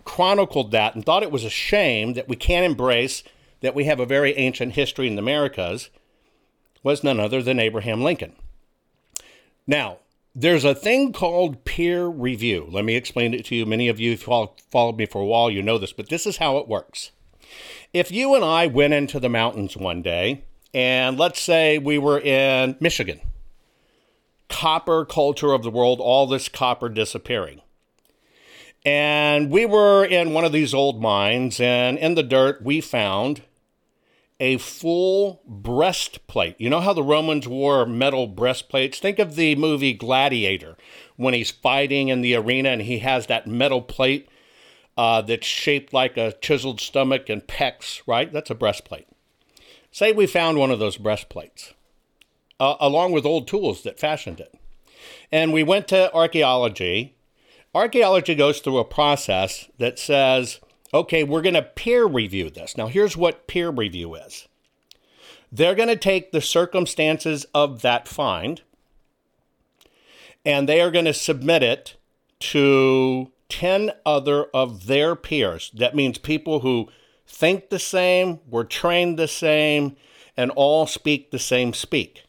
chronicled 0.05 0.73
that 0.73 0.95
and 0.95 1.05
thought 1.05 1.23
it 1.23 1.31
was 1.31 1.45
a 1.45 1.51
shame 1.51 2.15
that 2.15 2.29
we 2.29 2.37
can't 2.37 2.65
embrace 2.65 3.23
that 3.61 3.75
we 3.75 3.85
have 3.85 4.01
a 4.01 4.07
very 4.07 4.37
ancient 4.37 4.73
history 4.73 5.07
in 5.07 5.15
the 5.15 5.23
Americas 5.23 5.91
was 6.83 7.05
none 7.05 7.21
other 7.21 7.43
than 7.43 7.61
Abraham 7.61 8.03
Lincoln. 8.03 8.35
Now, 9.67 9.99
there's 10.35 10.65
a 10.65 10.75
thing 10.75 11.13
called 11.13 11.65
peer 11.65 12.07
review. 12.07 12.69
Let 12.71 12.85
me 12.85 12.97
explain 12.97 13.35
it 13.35 13.45
to 13.47 13.57
you. 13.57 13.67
Many 13.67 13.89
of 13.89 13.99
you 13.99 14.17
who 14.17 14.49
followed 14.71 14.97
me 14.97 15.07
for 15.07 15.21
a 15.21 15.27
while, 15.27 15.51
you 15.51 15.63
know 15.63 15.79
this, 15.79 15.93
but 15.93 16.09
this 16.09 16.27
is 16.27 16.37
how 16.37 16.59
it 16.59 16.69
works. 16.69 17.11
If 17.93 18.13
you 18.13 18.35
and 18.35 18.45
I 18.45 18.67
went 18.69 18.95
into 18.95 19.19
the 19.19 19.29
mountains 19.29 19.77
one 19.77 20.03
day, 20.03 20.45
and 20.73 21.19
let's 21.19 21.41
say 21.41 21.79
we 21.79 21.99
were 21.99 22.21
in 22.21 22.77
Michigan, 22.79 23.21
copper 24.49 25.05
culture 25.05 25.53
of 25.53 25.65
the 25.65 25.71
world, 25.71 26.01
all 26.01 26.27
this 26.27 26.49
copper 26.49 26.89
disappearing. 26.89 27.61
And 28.85 29.51
we 29.51 29.67
were 29.67 30.05
in 30.05 30.33
one 30.33 30.45
of 30.45 30.53
these 30.53 30.73
old 30.73 31.03
mines, 31.03 31.61
and 31.61 31.99
in 31.99 32.15
the 32.15 32.23
dirt, 32.23 32.63
we 32.63 32.81
found 32.81 33.43
a 34.41 34.57
full 34.59 35.43
breastplate. 35.47 36.57
You 36.59 36.71
know 36.71 36.81
how 36.81 36.93
the 36.93 37.03
Romans 37.03 37.47
wore 37.47 37.87
metal 37.87 38.27
breastplates? 38.27 38.99
Think 38.99 39.19
of 39.19 39.37
the 39.37 39.55
movie 39.55 39.93
Gladiator 39.93 40.77
when 41.17 41.35
he's 41.35 41.51
fighting 41.51 42.09
in 42.09 42.23
the 42.23 42.35
arena 42.35 42.71
and 42.71 42.83
he 42.83 42.99
has 42.99 43.27
that 43.27 43.47
metal 43.47 43.83
plate 43.83 44.29
uh, 44.97 45.21
that's 45.21 45.47
shaped 45.47 45.93
like 45.93 46.17
a 46.17 46.33
chiseled 46.41 46.81
stomach 46.81 47.29
and 47.29 47.47
pecs, 47.47 48.01
right? 48.07 48.33
That's 48.33 48.51
a 48.51 48.55
breastplate. 48.55 49.07
Say 49.93 50.13
we 50.13 50.27
found 50.27 50.59
one 50.59 50.71
of 50.71 50.79
those 50.79 50.97
breastplates 50.97 51.75
uh, 52.59 52.77
along 52.81 53.13
with 53.13 53.27
old 53.27 53.47
tools 53.47 53.83
that 53.83 54.01
fashioned 54.01 54.41
it. 54.41 54.55
And 55.31 55.53
we 55.53 55.63
went 55.63 55.87
to 55.89 56.13
archaeology 56.15 57.15
Archaeology 57.75 58.35
goes 58.35 58.59
through 58.59 58.79
a 58.79 58.85
process 58.85 59.69
that 59.79 59.97
says, 59.97 60.59
okay, 60.93 61.25
we're 61.25 61.43
going 61.43 61.55
to 61.55 61.63
peer 61.63 62.07
review 62.07 62.51
this. 62.51 62.77
Now, 62.77 62.87
here's 62.87 63.17
what 63.17 63.47
peer 63.47 63.71
review 63.71 64.15
is 64.15 64.49
they're 65.53 65.75
going 65.75 65.89
to 65.89 65.97
take 65.97 66.33
the 66.33 66.41
circumstances 66.41 67.45
of 67.55 67.83
that 67.83 68.07
find 68.07 68.63
and 70.45 70.69
they 70.69 70.81
are 70.81 70.91
going 70.91 71.05
to 71.05 71.15
submit 71.15 71.63
it 71.63 71.97
to 72.39 73.31
10 73.49 73.93
other 74.07 74.45
of 74.55 74.87
their 74.87 75.15
peers. 75.15 75.71
That 75.75 75.95
means 75.95 76.19
people 76.19 76.61
who 76.61 76.89
think 77.27 77.69
the 77.69 77.79
same, 77.79 78.41
were 78.49 78.65
trained 78.65 79.19
the 79.19 79.29
same, 79.29 79.97
and 80.37 80.51
all 80.53 80.87
speak 80.87 81.31
the 81.31 81.39
same 81.39 81.73
speak. 81.73 82.25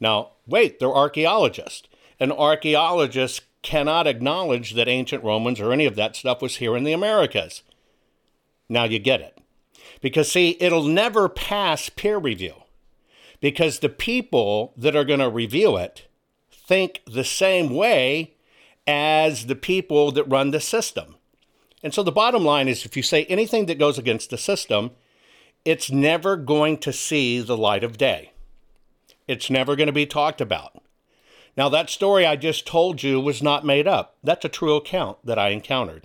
Now, 0.00 0.30
wait, 0.46 0.78
they're 0.78 0.94
archaeologists. 0.94 1.86
An 2.18 2.32
archaeologist 2.32 3.42
cannot 3.62 4.06
acknowledge 4.06 4.74
that 4.74 4.88
ancient 4.88 5.22
Romans 5.22 5.60
or 5.60 5.72
any 5.72 5.86
of 5.86 5.96
that 5.96 6.16
stuff 6.16 6.42
was 6.42 6.56
here 6.56 6.76
in 6.76 6.84
the 6.84 6.92
Americas. 6.92 7.62
Now 8.70 8.84
you 8.84 8.98
get 8.98 9.20
it. 9.20 9.38
Because, 10.00 10.32
see, 10.32 10.56
it'll 10.60 10.84
never 10.84 11.28
pass 11.28 11.90
peer 11.90 12.16
review 12.16 12.54
because 13.40 13.80
the 13.80 13.88
people 13.88 14.72
that 14.76 14.96
are 14.96 15.04
going 15.04 15.20
to 15.20 15.28
review 15.28 15.76
it 15.76 16.06
think 16.50 17.02
the 17.06 17.24
same 17.24 17.74
way 17.74 18.34
as 18.86 19.46
the 19.46 19.56
people 19.56 20.12
that 20.12 20.24
run 20.24 20.52
the 20.52 20.60
system. 20.60 21.16
And 21.82 21.92
so 21.92 22.02
the 22.02 22.12
bottom 22.12 22.44
line 22.44 22.68
is 22.68 22.84
if 22.84 22.96
you 22.96 23.02
say 23.02 23.24
anything 23.24 23.66
that 23.66 23.78
goes 23.78 23.98
against 23.98 24.30
the 24.30 24.38
system, 24.38 24.92
it's 25.64 25.90
never 25.90 26.36
going 26.36 26.78
to 26.78 26.92
see 26.92 27.40
the 27.40 27.56
light 27.56 27.84
of 27.84 27.98
day. 27.98 28.32
It's 29.26 29.50
never 29.50 29.76
going 29.76 29.86
to 29.88 29.92
be 29.92 30.06
talked 30.06 30.40
about. 30.40 30.82
Now, 31.56 31.68
that 31.68 31.90
story 31.90 32.24
I 32.24 32.36
just 32.36 32.66
told 32.66 33.02
you 33.02 33.20
was 33.20 33.42
not 33.42 33.66
made 33.66 33.86
up. 33.86 34.16
That's 34.22 34.44
a 34.44 34.48
true 34.48 34.76
account 34.76 35.18
that 35.24 35.38
I 35.38 35.48
encountered. 35.48 36.04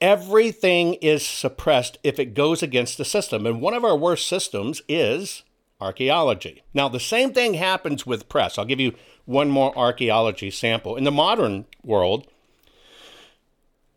Everything 0.00 0.94
is 0.94 1.26
suppressed 1.26 1.98
if 2.04 2.18
it 2.18 2.34
goes 2.34 2.62
against 2.62 2.98
the 2.98 3.04
system. 3.04 3.46
And 3.46 3.60
one 3.60 3.74
of 3.74 3.84
our 3.84 3.96
worst 3.96 4.28
systems 4.28 4.80
is 4.88 5.42
archaeology. 5.80 6.62
Now, 6.72 6.88
the 6.88 7.00
same 7.00 7.32
thing 7.32 7.54
happens 7.54 8.06
with 8.06 8.28
press. 8.28 8.58
I'll 8.58 8.64
give 8.64 8.80
you 8.80 8.94
one 9.24 9.48
more 9.48 9.76
archaeology 9.76 10.50
sample. 10.50 10.96
In 10.96 11.04
the 11.04 11.10
modern 11.10 11.66
world, 11.82 12.26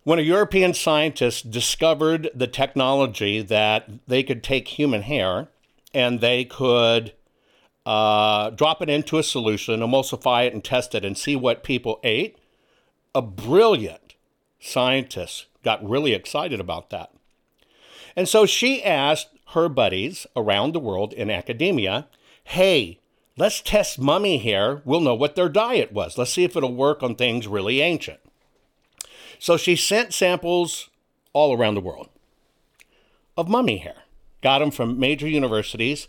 when 0.03 0.17
a 0.17 0.23
European 0.23 0.73
scientist 0.73 1.51
discovered 1.51 2.29
the 2.33 2.47
technology 2.47 3.41
that 3.41 3.87
they 4.07 4.23
could 4.23 4.43
take 4.43 4.67
human 4.67 5.03
hair 5.03 5.47
and 5.93 6.19
they 6.19 6.43
could 6.43 7.13
uh, 7.85 8.49
drop 8.51 8.81
it 8.81 8.89
into 8.89 9.17
a 9.17 9.23
solution, 9.23 9.79
emulsify 9.79 10.47
it, 10.47 10.53
and 10.53 10.63
test 10.63 10.95
it 10.95 11.05
and 11.05 11.17
see 11.17 11.35
what 11.35 11.63
people 11.63 11.99
ate. 12.03 12.37
A 13.13 13.21
brilliant 13.21 14.15
scientist 14.59 15.45
got 15.63 15.87
really 15.87 16.13
excited 16.13 16.59
about 16.59 16.89
that. 16.89 17.11
And 18.15 18.27
so 18.27 18.45
she 18.45 18.83
asked 18.83 19.29
her 19.49 19.69
buddies 19.69 20.27
around 20.35 20.73
the 20.73 20.79
world 20.79 21.13
in 21.13 21.29
academia, 21.29 22.07
hey, 22.43 22.99
let's 23.37 23.61
test 23.61 23.99
mummy 23.99 24.37
hair. 24.37 24.81
We'll 24.85 25.01
know 25.01 25.15
what 25.15 25.35
their 25.35 25.49
diet 25.49 25.91
was. 25.91 26.17
Let's 26.17 26.33
see 26.33 26.43
if 26.43 26.55
it'll 26.55 26.73
work 26.73 27.03
on 27.03 27.15
things 27.15 27.47
really 27.47 27.81
ancient. 27.81 28.19
So 29.39 29.57
she 29.57 29.75
sent 29.75 30.13
samples 30.13 30.89
all 31.33 31.57
around 31.57 31.75
the 31.75 31.81
world 31.81 32.09
of 33.37 33.47
mummy 33.47 33.77
hair, 33.77 34.03
got 34.41 34.59
them 34.59 34.71
from 34.71 34.99
major 34.99 35.27
universities 35.27 36.07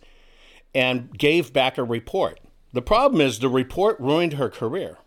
and 0.75 1.17
gave 1.17 1.53
back 1.53 1.79
a 1.79 1.85
report. 1.85 2.41
The 2.73 2.83
problem 2.83 3.21
is 3.21 3.39
the 3.39 3.49
report 3.49 3.99
ruined 4.01 4.35
her 4.35 4.49
career. 4.49 4.99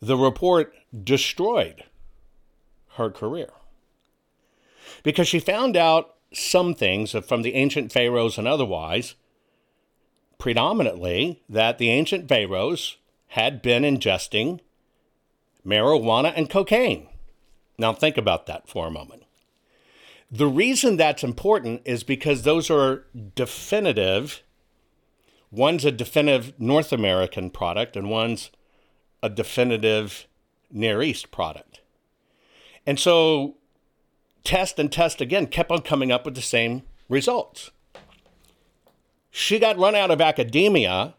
The 0.00 0.16
report 0.16 0.74
destroyed 1.04 1.84
her 2.96 3.10
career 3.10 3.50
because 5.02 5.28
she 5.28 5.38
found 5.38 5.76
out 5.76 6.14
some 6.32 6.74
things 6.74 7.12
from 7.26 7.42
the 7.42 7.54
ancient 7.54 7.92
pharaohs 7.92 8.38
and 8.38 8.48
otherwise, 8.48 9.14
predominantly 10.38 11.42
that 11.48 11.78
the 11.78 11.90
ancient 11.90 12.28
pharaohs 12.28 12.96
had 13.28 13.62
been 13.62 13.82
ingesting 13.82 14.60
marijuana 15.64 16.32
and 16.36 16.50
cocaine. 16.50 17.08
Now, 17.78 17.92
think 17.92 18.16
about 18.16 18.46
that 18.46 18.68
for 18.68 18.86
a 18.86 18.90
moment. 18.90 19.24
The 20.30 20.46
reason 20.46 20.96
that's 20.96 21.22
important 21.22 21.82
is 21.84 22.02
because 22.02 22.42
those 22.42 22.70
are 22.70 23.04
definitive. 23.34 24.42
One's 25.50 25.84
a 25.84 25.92
definitive 25.92 26.58
North 26.58 26.92
American 26.92 27.50
product, 27.50 27.96
and 27.96 28.10
one's 28.10 28.50
a 29.22 29.28
definitive 29.28 30.26
Near 30.70 31.02
East 31.02 31.30
product. 31.30 31.80
And 32.86 33.00
so, 33.00 33.56
test 34.44 34.78
and 34.78 34.90
test 34.90 35.20
again 35.20 35.48
kept 35.48 35.70
on 35.70 35.82
coming 35.82 36.12
up 36.12 36.24
with 36.24 36.34
the 36.34 36.42
same 36.42 36.82
results. 37.08 37.70
She 39.30 39.58
got 39.58 39.78
run 39.78 39.94
out 39.94 40.10
of 40.10 40.20
academia 40.20 41.14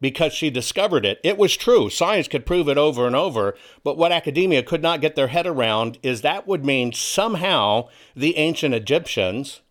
because 0.00 0.32
she 0.32 0.50
discovered 0.50 1.06
it. 1.06 1.18
It 1.24 1.38
was 1.38 1.56
true. 1.56 1.88
Science 1.88 2.28
could 2.28 2.44
prove 2.44 2.68
it 2.68 2.76
over 2.76 3.06
and 3.06 3.16
over. 3.16 3.56
But 3.82 3.96
what 3.96 4.12
academia 4.12 4.62
could 4.62 4.82
not 4.82 5.00
get 5.00 5.16
their 5.16 5.28
head 5.28 5.46
around 5.46 5.98
is 6.02 6.20
that 6.20 6.46
would 6.46 6.64
mean 6.64 6.92
somehow 6.92 7.88
the 8.14 8.36
ancient 8.36 8.74
Egyptians 8.74 9.62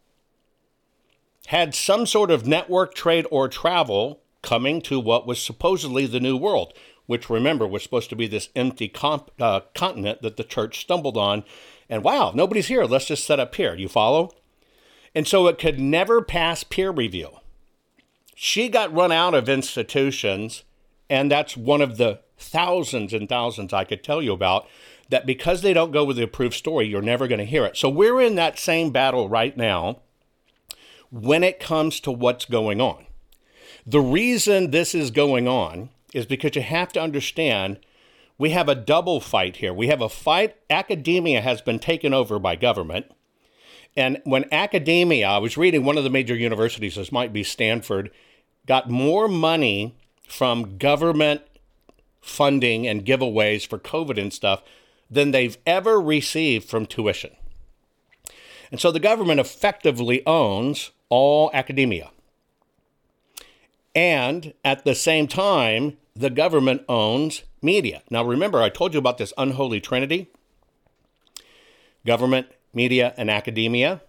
had 1.47 1.75
some 1.75 2.05
sort 2.05 2.31
of 2.31 2.47
network 2.47 2.95
trade 2.95 3.27
or 3.29 3.47
travel 3.47 4.21
coming 4.41 4.81
to 4.81 4.99
what 4.99 5.27
was 5.27 5.41
supposedly 5.41 6.05
the 6.05 6.19
New 6.19 6.37
World, 6.37 6.73
which 7.07 7.29
remember 7.29 7.67
was 7.67 7.83
supposed 7.83 8.09
to 8.09 8.15
be 8.15 8.27
this 8.27 8.49
empty 8.55 8.87
comp- 8.87 9.31
uh, 9.39 9.61
continent 9.73 10.21
that 10.21 10.37
the 10.37 10.43
church 10.43 10.79
stumbled 10.79 11.17
on. 11.17 11.43
And 11.89 12.03
wow, 12.03 12.31
nobody's 12.33 12.67
here. 12.67 12.85
Let's 12.85 13.05
just 13.05 13.25
set 13.25 13.39
up 13.39 13.53
here. 13.55 13.75
You 13.75 13.87
follow? 13.87 14.31
And 15.13 15.27
so 15.27 15.47
it 15.47 15.59
could 15.59 15.79
never 15.79 16.21
pass 16.21 16.63
peer 16.63 16.91
review. 16.91 17.29
She 18.35 18.67
got 18.67 18.93
run 18.93 19.11
out 19.11 19.33
of 19.33 19.47
institutions, 19.47 20.63
and 21.09 21.31
that's 21.31 21.55
one 21.55 21.81
of 21.81 21.97
the 21.97 22.19
thousands 22.37 23.13
and 23.13 23.29
thousands 23.29 23.71
I 23.71 23.85
could 23.85 24.03
tell 24.03 24.21
you 24.21 24.33
about 24.33 24.67
that 25.09 25.25
because 25.25 25.61
they 25.61 25.73
don't 25.73 25.91
go 25.91 26.03
with 26.03 26.17
the 26.17 26.23
approved 26.23 26.55
story, 26.55 26.87
you're 26.87 27.01
never 27.01 27.27
going 27.27 27.39
to 27.39 27.45
hear 27.45 27.65
it. 27.65 27.77
So 27.77 27.89
we're 27.89 28.19
in 28.19 28.35
that 28.35 28.59
same 28.59 28.89
battle 28.89 29.29
right 29.29 29.55
now 29.55 29.99
when 31.11 31.43
it 31.43 31.59
comes 31.59 31.99
to 32.01 32.11
what's 32.11 32.45
going 32.45 32.81
on. 32.81 33.05
The 33.85 34.01
reason 34.01 34.71
this 34.71 34.95
is 34.95 35.11
going 35.11 35.47
on 35.47 35.89
is 36.15 36.25
because 36.25 36.55
you 36.55 36.61
have 36.61 36.93
to 36.93 37.01
understand 37.01 37.77
we 38.37 38.49
have 38.49 38.67
a 38.67 38.75
double 38.75 39.19
fight 39.19 39.57
here. 39.57 39.73
We 39.73 39.87
have 39.87 40.01
a 40.01 40.09
fight, 40.09 40.55
academia 40.69 41.41
has 41.41 41.61
been 41.61 41.79
taken 41.79 42.13
over 42.13 42.39
by 42.39 42.55
government. 42.55 43.11
And 43.95 44.21
when 44.25 44.45
academia, 44.51 45.27
I 45.27 45.37
was 45.37 45.57
reading 45.57 45.85
one 45.85 45.97
of 45.97 46.03
the 46.03 46.09
major 46.09 46.35
universities, 46.35 46.95
this 46.95 47.11
might 47.11 47.31
be 47.31 47.43
Stanford, 47.43 48.11
got 48.65 48.89
more 48.89 49.27
money 49.27 49.95
from 50.27 50.77
government 50.77 51.41
funding 52.21 52.87
and 52.87 53.05
giveaways 53.05 53.65
for 53.65 53.77
COVID 53.77 54.19
and 54.19 54.33
stuff 54.33 54.63
than 55.09 55.31
they've 55.31 55.57
ever 55.65 56.01
received 56.01 56.67
from 56.67 56.85
tuition. 56.85 57.31
And 58.71 58.81
so 58.81 58.91
the 58.91 58.99
government 58.99 59.39
effectively 59.39 60.25
owns 60.25 60.91
all 61.09 61.51
academia. 61.53 62.11
And 63.93 64.53
at 64.65 64.83
the 64.83 64.95
same 64.95 65.27
time, 65.27 65.97
the 66.15 66.29
government 66.29 66.83
owns 66.87 67.43
media. 67.61 68.01
Now, 68.09 68.23
remember, 68.23 68.61
I 68.61 68.69
told 68.69 68.93
you 68.93 68.99
about 68.99 69.17
this 69.17 69.33
unholy 69.37 69.81
trinity 69.81 70.29
government, 72.05 72.47
media, 72.73 73.13
and 73.17 73.31
academia. 73.31 74.01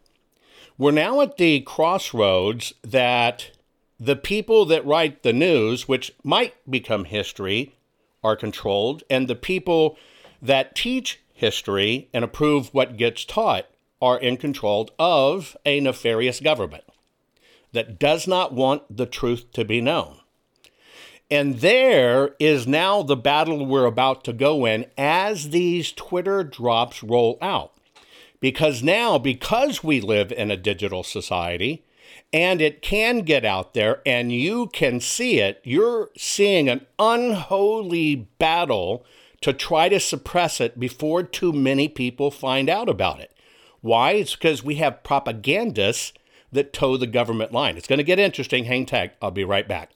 We're 0.76 0.90
now 0.90 1.22
at 1.22 1.38
the 1.38 1.60
crossroads 1.62 2.74
that 2.82 3.50
the 3.98 4.16
people 4.16 4.66
that 4.66 4.84
write 4.84 5.22
the 5.22 5.32
news, 5.32 5.88
which 5.88 6.12
might 6.22 6.54
become 6.70 7.06
history, 7.06 7.74
are 8.22 8.36
controlled, 8.36 9.02
and 9.08 9.26
the 9.26 9.34
people 9.34 9.96
that 10.42 10.74
teach 10.74 11.20
history 11.32 12.08
and 12.12 12.22
approve 12.22 12.68
what 12.74 12.98
gets 12.98 13.24
taught 13.24 13.66
are 14.02 14.18
in 14.18 14.36
control 14.36 14.90
of 14.98 15.56
a 15.64 15.80
nefarious 15.80 16.40
government 16.40 16.84
that 17.72 17.98
does 17.98 18.28
not 18.28 18.52
want 18.52 18.82
the 18.94 19.06
truth 19.06 19.50
to 19.52 19.64
be 19.64 19.80
known. 19.80 20.18
And 21.30 21.58
there 21.58 22.36
is 22.38 22.66
now 22.66 23.02
the 23.02 23.16
battle 23.16 23.66
we're 23.66 23.86
about 23.86 24.22
to 24.24 24.32
go 24.32 24.64
in 24.64 24.86
as 24.96 25.50
these 25.50 25.90
Twitter 25.92 26.44
drops 26.44 27.02
roll 27.02 27.36
out. 27.42 27.72
Because 28.38 28.82
now, 28.82 29.18
because 29.18 29.82
we 29.82 30.00
live 30.00 30.30
in 30.30 30.50
a 30.50 30.56
digital 30.56 31.02
society 31.02 31.84
and 32.32 32.60
it 32.60 32.82
can 32.82 33.20
get 33.20 33.44
out 33.44 33.74
there 33.74 34.02
and 34.06 34.30
you 34.30 34.68
can 34.68 35.00
see 35.00 35.40
it, 35.40 35.60
you're 35.64 36.10
seeing 36.16 36.68
an 36.68 36.86
unholy 36.98 38.28
battle 38.38 39.04
to 39.40 39.52
try 39.52 39.88
to 39.88 39.98
suppress 39.98 40.60
it 40.60 40.78
before 40.78 41.22
too 41.22 41.52
many 41.52 41.88
people 41.88 42.30
find 42.30 42.68
out 42.68 42.88
about 42.88 43.20
it. 43.20 43.32
Why? 43.80 44.12
It's 44.12 44.36
because 44.36 44.62
we 44.62 44.76
have 44.76 45.02
propagandists 45.02 46.12
that 46.52 46.72
toe 46.72 46.96
the 46.96 47.06
government 47.06 47.52
line. 47.52 47.76
It's 47.76 47.88
going 47.88 47.98
to 47.98 48.04
get 48.04 48.18
interesting. 48.18 48.64
Hang 48.64 48.86
tag. 48.86 49.12
I'll 49.20 49.30
be 49.30 49.44
right 49.44 49.66
back. 49.66 49.95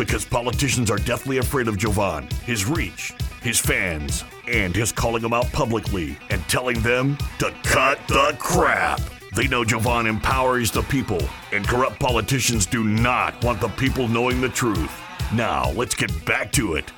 Because 0.00 0.24
politicians 0.24 0.90
are 0.90 0.96
deathly 0.96 1.36
afraid 1.36 1.68
of 1.68 1.76
Jovan, 1.76 2.26
his 2.46 2.64
reach, 2.64 3.12
his 3.42 3.58
fans, 3.60 4.24
and 4.48 4.74
his 4.74 4.92
calling 4.92 5.20
them 5.20 5.34
out 5.34 5.52
publicly 5.52 6.16
and 6.30 6.40
telling 6.48 6.80
them 6.80 7.18
to 7.38 7.52
cut 7.64 7.98
the 8.08 8.34
crap. 8.38 8.98
They 9.36 9.46
know 9.46 9.62
Jovan 9.62 10.06
empowers 10.06 10.70
the 10.70 10.80
people, 10.84 11.20
and 11.52 11.68
corrupt 11.68 12.00
politicians 12.00 12.64
do 12.64 12.82
not 12.82 13.44
want 13.44 13.60
the 13.60 13.68
people 13.68 14.08
knowing 14.08 14.40
the 14.40 14.48
truth. 14.48 14.90
Now, 15.34 15.70
let's 15.72 15.94
get 15.94 16.24
back 16.24 16.50
to 16.52 16.76
it. 16.76 16.90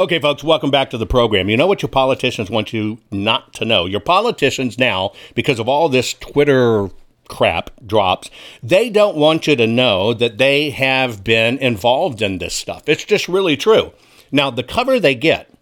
Okay, 0.00 0.18
folks, 0.18 0.42
welcome 0.42 0.70
back 0.70 0.88
to 0.90 0.98
the 0.98 1.04
program. 1.04 1.50
You 1.50 1.58
know 1.58 1.66
what 1.66 1.82
your 1.82 1.90
politicians 1.90 2.48
want 2.48 2.72
you 2.72 2.98
not 3.10 3.52
to 3.52 3.66
know? 3.66 3.84
Your 3.84 4.00
politicians 4.00 4.78
now, 4.78 5.12
because 5.34 5.58
of 5.58 5.68
all 5.68 5.90
this 5.90 6.14
Twitter 6.14 6.88
crap 7.28 7.70
drops, 7.86 8.30
they 8.62 8.90
don't 8.90 9.16
want 9.16 9.46
you 9.46 9.56
to 9.56 9.66
know 9.66 10.12
that 10.14 10.38
they 10.38 10.70
have 10.70 11.24
been 11.24 11.58
involved 11.58 12.22
in 12.22 12.38
this 12.38 12.54
stuff. 12.54 12.88
It's 12.88 13.04
just 13.04 13.28
really 13.28 13.56
true. 13.56 13.92
Now, 14.30 14.50
the 14.50 14.62
cover 14.62 14.98
they 14.98 15.14
get, 15.14 15.52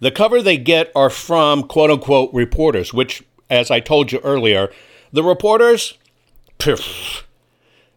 the 0.00 0.10
cover 0.10 0.42
they 0.42 0.56
get 0.56 0.90
are 0.94 1.10
from 1.10 1.64
quote 1.64 1.90
unquote 1.90 2.32
reporters, 2.32 2.92
which, 2.92 3.22
as 3.48 3.70
I 3.70 3.80
told 3.80 4.12
you 4.12 4.20
earlier, 4.20 4.70
the 5.12 5.22
reporters, 5.22 5.98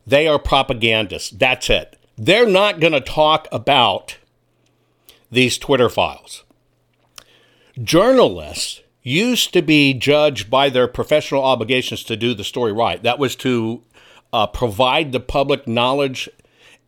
they 0.06 0.28
are 0.28 0.40
propagandists. 0.40 1.30
That's 1.32 1.70
it. 1.70 1.98
They're 2.18 2.48
not 2.48 2.80
going 2.80 2.94
to 2.94 3.02
talk 3.02 3.48
about 3.52 4.18
these 5.32 5.58
Twitter 5.58 5.90
files. 5.90 6.44
Journalists 7.82 8.83
used 9.04 9.54
to 9.54 9.62
be 9.62 9.94
judged 9.94 10.50
by 10.50 10.70
their 10.70 10.88
professional 10.88 11.44
obligations 11.44 12.04
to 12.06 12.16
do 12.16 12.34
the 12.34 12.44
story 12.44 12.72
right. 12.72 13.04
That 13.04 13.20
was 13.20 13.36
to 13.38 13.84
uh, 14.32 14.48
provide 14.48 15.12
the 15.12 15.20
public 15.20 15.68
knowledge 15.68 16.30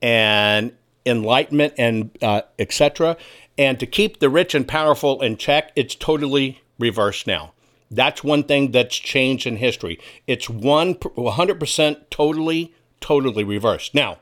and 0.02 0.72
enlightenment 1.06 1.74
and 1.78 2.10
uh, 2.22 2.42
etc. 2.58 3.18
And 3.58 3.80
to 3.80 3.86
keep 3.86 4.20
the 4.20 4.30
rich 4.30 4.56
and 4.56 4.68
powerful 4.68 5.22
in 5.22 5.38
check, 5.38 5.72
it's 5.76 5.96
totally 5.96 6.62
reversed 6.80 7.28
now. 7.28 7.54
That's 7.92 8.24
one 8.24 8.44
thing 8.44 8.72
that's 8.72 8.96
changed 8.96 9.46
in 9.46 9.58
history. 9.58 10.00
It's 10.26 10.50
one 10.50 10.96
100% 10.96 12.10
totally, 12.10 12.74
totally 13.00 13.44
reversed. 13.44 13.94
Now, 13.94 14.18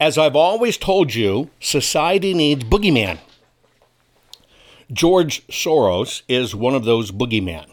as 0.00 0.18
I've 0.18 0.36
always 0.36 0.76
told 0.76 1.14
you, 1.14 1.50
society 1.60 2.34
needs 2.34 2.64
boogeyman. 2.64 3.18
George 4.92 5.46
Soros 5.48 6.22
is 6.28 6.54
one 6.54 6.74
of 6.74 6.84
those 6.84 7.10
boogeymen. 7.10 7.66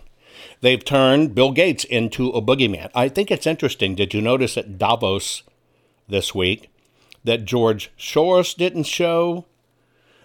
They've 0.61 0.83
turned 0.83 1.35
Bill 1.35 1.51
Gates 1.51 1.83
into 1.83 2.29
a 2.29 2.41
boogeyman. 2.41 2.89
I 2.95 3.09
think 3.09 3.29
it's 3.29 3.45
interesting. 3.45 3.95
Did 3.95 4.13
you 4.13 4.21
notice 4.21 4.57
at 4.57 4.77
Davos 4.77 5.43
this 6.07 6.33
week 6.33 6.69
that 7.23 7.45
George 7.45 7.91
Soros 7.97 8.55
didn't 8.55 8.83
show, 8.83 9.45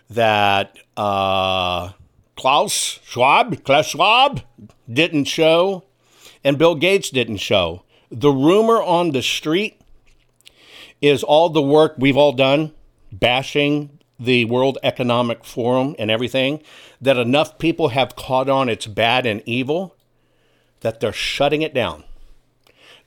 that 0.08 0.78
uh, 0.96 1.90
Klaus 2.36 3.00
Schwab, 3.04 3.64
Klaus 3.64 3.88
Schwab 3.88 4.42
didn't 4.90 5.24
show, 5.24 5.84
and 6.42 6.58
Bill 6.58 6.74
Gates 6.74 7.10
didn't 7.10 7.38
show. 7.38 7.82
The 8.10 8.30
rumor 8.30 8.80
on 8.82 9.10
the 9.10 9.22
street 9.22 9.80
is 11.02 11.22
all 11.22 11.50
the 11.50 11.62
work 11.62 11.96
we've 11.98 12.16
all 12.16 12.32
done 12.32 12.72
bashing 13.12 13.97
the 14.18 14.44
World 14.46 14.78
Economic 14.82 15.44
Forum 15.44 15.94
and 15.98 16.10
everything, 16.10 16.62
that 17.00 17.16
enough 17.16 17.58
people 17.58 17.88
have 17.88 18.16
caught 18.16 18.48
on 18.48 18.68
it's 18.68 18.86
bad 18.86 19.26
and 19.26 19.42
evil 19.46 19.94
that 20.80 21.00
they're 21.00 21.12
shutting 21.12 21.62
it 21.62 21.74
down. 21.74 22.04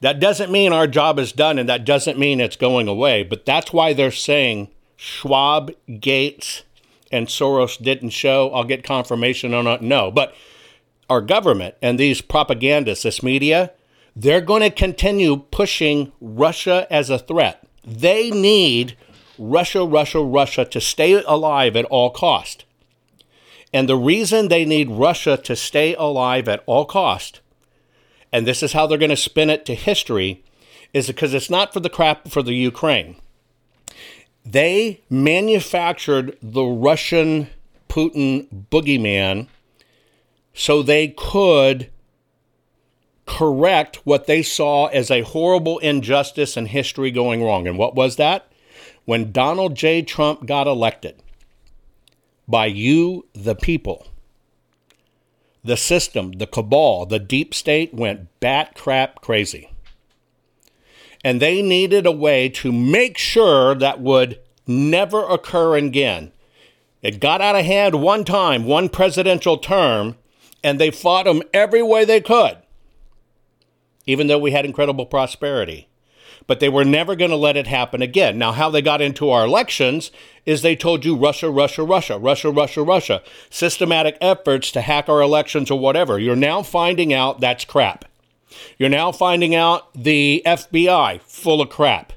That 0.01 0.19
doesn't 0.19 0.51
mean 0.51 0.73
our 0.73 0.87
job 0.87 1.19
is 1.19 1.31
done 1.31 1.59
and 1.59 1.69
that 1.69 1.85
doesn't 1.85 2.17
mean 2.17 2.39
it's 2.39 2.55
going 2.55 2.87
away, 2.87 3.23
but 3.23 3.45
that's 3.45 3.71
why 3.71 3.93
they're 3.93 4.11
saying 4.11 4.69
Schwab, 4.95 5.71
Gates, 5.99 6.63
and 7.11 7.27
Soros 7.27 7.81
didn't 7.81 8.11
show. 8.11 8.49
I'll 8.51 8.63
get 8.63 8.83
confirmation 8.83 9.53
on 9.53 9.67
it. 9.67 9.81
No, 9.81 10.09
but 10.09 10.33
our 11.09 11.21
government 11.21 11.75
and 11.81 11.99
these 11.99 12.21
propagandists, 12.21 13.03
this 13.03 13.21
media, 13.21 13.71
they're 14.15 14.41
going 14.41 14.61
to 14.61 14.71
continue 14.71 15.37
pushing 15.51 16.11
Russia 16.19 16.87
as 16.89 17.09
a 17.09 17.19
threat. 17.19 17.67
They 17.85 18.31
need 18.31 18.97
Russia, 19.41 19.83
Russia, 19.83 20.21
Russia 20.21 20.65
to 20.65 20.79
stay 20.79 21.13
alive 21.13 21.75
at 21.75 21.85
all 21.85 22.11
cost. 22.11 22.63
And 23.73 23.89
the 23.89 23.95
reason 23.95 24.47
they 24.47 24.65
need 24.65 24.91
Russia 24.91 25.35
to 25.37 25.55
stay 25.55 25.95
alive 25.95 26.47
at 26.47 26.63
all 26.67 26.85
cost, 26.85 27.41
and 28.31 28.45
this 28.45 28.61
is 28.61 28.73
how 28.73 28.85
they're 28.85 28.97
going 28.97 29.09
to 29.09 29.17
spin 29.17 29.49
it 29.49 29.65
to 29.65 29.75
history, 29.75 30.43
is 30.93 31.07
because 31.07 31.33
it's 31.33 31.49
not 31.49 31.73
for 31.73 31.79
the 31.79 31.89
crap 31.89 32.27
for 32.29 32.43
the 32.43 32.53
Ukraine. 32.53 33.15
They 34.45 35.01
manufactured 35.09 36.37
the 36.41 36.63
Russian 36.63 37.49
Putin 37.89 38.47
boogeyman 38.69 39.47
so 40.53 40.83
they 40.83 41.07
could 41.07 41.89
correct 43.25 43.97
what 44.03 44.27
they 44.27 44.43
saw 44.43 44.87
as 44.87 45.09
a 45.09 45.21
horrible 45.21 45.79
injustice 45.79 46.57
and 46.57 46.67
history 46.67 47.09
going 47.09 47.43
wrong. 47.43 47.67
And 47.67 47.77
what 47.77 47.95
was 47.95 48.17
that? 48.17 48.50
When 49.05 49.31
Donald 49.31 49.75
J. 49.75 50.01
Trump 50.01 50.45
got 50.45 50.67
elected 50.67 51.15
by 52.47 52.65
you, 52.65 53.25
the 53.33 53.55
people, 53.55 54.07
the 55.63 55.77
system, 55.77 56.33
the 56.33 56.47
cabal, 56.47 57.05
the 57.05 57.19
deep 57.19 57.53
state 57.53 57.93
went 57.93 58.27
bat 58.39 58.75
crap 58.75 59.21
crazy. 59.21 59.69
And 61.23 61.41
they 61.41 61.61
needed 61.61 62.05
a 62.05 62.11
way 62.11 62.49
to 62.49 62.71
make 62.71 63.17
sure 63.17 63.75
that 63.75 64.01
would 64.01 64.39
never 64.65 65.23
occur 65.23 65.77
again. 65.77 66.31
It 67.01 67.19
got 67.19 67.41
out 67.41 67.55
of 67.55 67.65
hand 67.65 67.95
one 68.01 68.23
time, 68.23 68.65
one 68.65 68.89
presidential 68.89 69.57
term, 69.57 70.15
and 70.63 70.79
they 70.79 70.91
fought 70.91 71.25
them 71.25 71.43
every 71.53 71.81
way 71.81 72.05
they 72.05 72.21
could, 72.21 72.57
even 74.05 74.27
though 74.27 74.39
we 74.39 74.51
had 74.51 74.65
incredible 74.65 75.05
prosperity 75.05 75.87
but 76.47 76.59
they 76.59 76.69
were 76.69 76.85
never 76.85 77.15
going 77.15 77.31
to 77.31 77.37
let 77.37 77.57
it 77.57 77.67
happen 77.67 78.01
again. 78.01 78.37
Now, 78.37 78.51
how 78.51 78.69
they 78.69 78.81
got 78.81 79.01
into 79.01 79.29
our 79.29 79.45
elections 79.45 80.11
is 80.45 80.61
they 80.61 80.75
told 80.75 81.05
you 81.05 81.15
Russia, 81.15 81.49
Russia, 81.49 81.83
Russia, 81.83 82.17
Russia, 82.17 82.49
Russia, 82.49 82.83
Russia, 82.83 83.23
systematic 83.49 84.17
efforts 84.21 84.71
to 84.71 84.81
hack 84.81 85.07
our 85.07 85.21
elections 85.21 85.69
or 85.69 85.79
whatever. 85.79 86.19
You're 86.19 86.35
now 86.35 86.63
finding 86.63 87.13
out 87.13 87.39
that's 87.39 87.65
crap. 87.65 88.05
You're 88.77 88.89
now 88.89 89.11
finding 89.11 89.55
out 89.55 89.93
the 89.93 90.41
FBI 90.45 91.21
full 91.21 91.61
of 91.61 91.69
crap. 91.69 92.13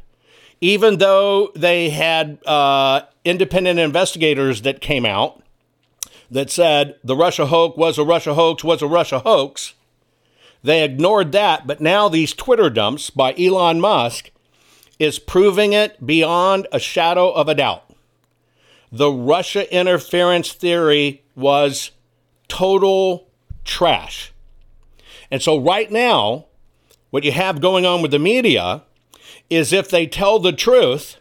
Even 0.60 0.98
though 0.98 1.52
they 1.54 1.90
had 1.90 2.38
uh, 2.46 3.02
independent 3.24 3.78
investigators 3.78 4.62
that 4.62 4.80
came 4.80 5.04
out 5.04 5.42
that 6.30 6.50
said 6.50 6.96
the 7.04 7.16
Russia 7.16 7.46
hoax 7.46 7.76
was 7.76 7.98
a 7.98 8.04
Russia 8.04 8.34
hoax 8.34 8.64
was 8.64 8.82
a 8.82 8.86
Russia 8.86 9.18
hoax, 9.20 9.74
they 10.64 10.82
ignored 10.82 11.32
that, 11.32 11.66
but 11.66 11.82
now 11.82 12.08
these 12.08 12.32
Twitter 12.32 12.70
dumps 12.70 13.10
by 13.10 13.34
Elon 13.34 13.82
Musk 13.82 14.30
is 14.98 15.18
proving 15.18 15.74
it 15.74 16.04
beyond 16.04 16.66
a 16.72 16.78
shadow 16.78 17.30
of 17.30 17.48
a 17.48 17.54
doubt. 17.54 17.84
The 18.90 19.12
Russia 19.12 19.72
interference 19.72 20.52
theory 20.52 21.22
was 21.36 21.90
total 22.48 23.28
trash. 23.64 24.32
And 25.30 25.42
so, 25.42 25.58
right 25.58 25.90
now, 25.90 26.46
what 27.10 27.24
you 27.24 27.32
have 27.32 27.60
going 27.60 27.84
on 27.84 28.00
with 28.00 28.10
the 28.10 28.18
media 28.18 28.84
is 29.50 29.70
if 29.70 29.90
they 29.90 30.06
tell 30.06 30.38
the 30.38 30.52
truth, 30.52 31.16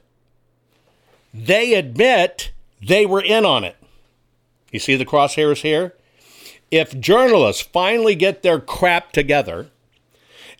they 1.34 1.74
admit 1.74 2.54
they 2.82 3.06
were 3.06 3.22
in 3.22 3.46
on 3.46 3.66
it. 3.66 3.76
You 4.72 4.80
see 4.80 4.96
the 4.96 5.06
crosshairs 5.06 5.64
here? 5.64 5.96
If 6.74 7.00
journalists 7.00 7.62
finally 7.62 8.16
get 8.16 8.42
their 8.42 8.60
crap 8.60 9.12
together 9.12 9.70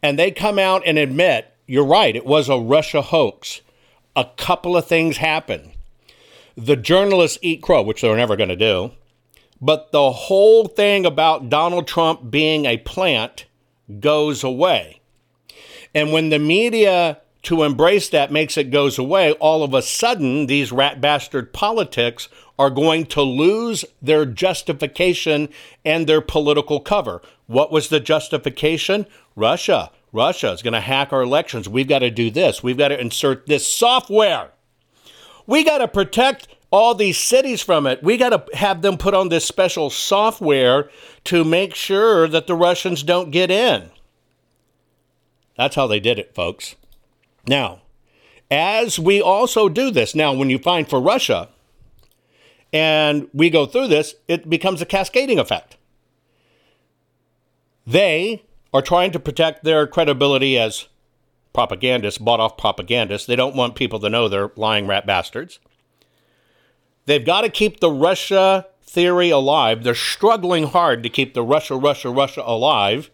and 0.04 0.20
they 0.20 0.30
come 0.30 0.60
out 0.60 0.84
and 0.86 1.00
admit, 1.00 1.52
you're 1.66 1.84
right, 1.84 2.16
it 2.16 2.24
was 2.24 2.50
a 2.50 2.60
Russia 2.60 3.02
hoax, 3.02 3.62
a 4.16 4.28
couple 4.38 4.78
of 4.78 4.86
things 4.86 5.18
happen. 5.18 5.72
The 6.56 6.76
journalists 6.76 7.40
eat 7.42 7.64
crow, 7.64 7.82
which 7.82 8.02
they're 8.02 8.16
never 8.16 8.36
going 8.36 8.50
to 8.50 8.56
do. 8.56 8.92
But 9.60 9.92
the 9.92 10.12
whole 10.12 10.68
thing 10.68 11.04
about 11.04 11.50
Donald 11.50 11.88
Trump 11.88 12.30
being 12.30 12.68
a 12.68 12.78
plant 12.78 13.46
goes 14.00 14.44
away. 14.44 15.02
And 15.96 16.12
when 16.12 16.30
the 16.30 16.38
media 16.38 17.22
to 17.42 17.64
embrace 17.64 18.10
that 18.10 18.32
makes 18.32 18.56
it 18.56 18.70
goes 18.70 19.00
away, 19.00 19.32
all 19.32 19.64
of 19.64 19.74
a 19.74 19.82
sudden 19.82 20.46
these 20.46 20.72
rat 20.72 21.02
bastard 21.02 21.54
politics 21.54 22.30
are 22.58 22.70
going 22.70 23.06
to 23.08 23.22
lose 23.22 23.84
their 24.02 24.26
justification 24.26 25.50
and 25.84 26.08
their 26.08 26.22
political 26.22 26.80
cover. 26.80 27.22
What 27.48 27.72
was 27.72 27.90
the 27.90 28.00
justification? 28.00 29.06
Russia. 29.36 29.92
Russia 30.12 30.52
is 30.52 30.62
going 30.62 30.74
to 30.74 30.80
hack 30.80 31.12
our 31.12 31.24
elections. 31.24 31.68
We've 31.68 31.88
got 31.88 32.00
to 32.00 32.12
do 32.12 32.30
this. 32.30 32.62
We've 32.62 32.78
got 32.78 32.90
to 32.90 33.00
insert 33.02 33.48
this 33.48 33.66
software. 33.66 34.52
We 35.48 35.64
got 35.64 35.80
to 35.80 35.88
protect 35.88 36.48
all 36.70 36.96
these 36.96 37.18
cities 37.18 37.62
from 37.62 37.88
it. 37.88 38.04
We 38.04 38.18
got 38.18 38.30
to 38.30 38.58
have 38.58 38.82
them 38.82 38.98
put 38.98 39.14
on 39.14 39.30
this 39.30 39.46
special 39.46 39.90
software 39.90 40.90
to 41.26 41.44
make 41.44 41.76
sure 41.76 42.28
that 42.28 42.48
the 42.48 42.56
Russians 42.56 43.04
don't 43.04 43.32
get 43.32 43.50
in. 43.52 43.90
That's 45.58 45.76
how 45.76 45.88
they 45.88 46.00
did 46.00 46.20
it, 46.20 46.34
folks. 46.34 46.76
Now, 47.48 47.82
as 48.50 49.00
we 49.00 49.22
also 49.22 49.70
do 49.70 49.92
this, 49.92 50.16
now 50.16 50.34
when 50.34 50.50
you 50.50 50.58
find 50.58 50.88
for 50.88 51.02
Russia 51.02 51.50
and 52.74 53.30
we 53.34 53.50
go 53.50 53.66
through 53.66 53.88
this, 53.88 54.16
it 54.28 54.50
becomes 54.50 54.82
a 54.82 54.86
cascading 54.86 55.40
effect. 55.40 55.78
They 57.88 58.44
are 58.74 58.82
trying 58.82 59.12
to 59.12 59.20
protect 59.20 59.64
their 59.64 59.88
credibility 59.88 60.58
as 60.58 60.88
propagandists, 61.54 62.18
bought 62.18 62.40
off 62.40 62.58
propagandists. 62.58 63.28
They 63.28 63.36
don't 63.36 63.56
want 63.56 63.76
people 63.76 64.00
to 64.00 64.10
know 64.10 64.28
they're 64.28 64.52
lying 64.56 64.88
rat 64.88 65.06
bastards. 65.06 65.60
They've 67.06 67.26
got 67.26 67.42
to 67.42 67.50
keep 67.50 67.80
the 67.80 67.92
Russia 67.92 68.66
theory 68.82 69.30
alive. 69.30 69.84
They're 69.84 69.96
struggling 69.96 70.66
hard 70.66 71.04
to 71.04 71.10
keep 71.10 71.34
the 71.34 71.44
Russia, 71.44 71.76
Russia, 71.76 72.10
Russia 72.10 72.44
alive 72.44 73.12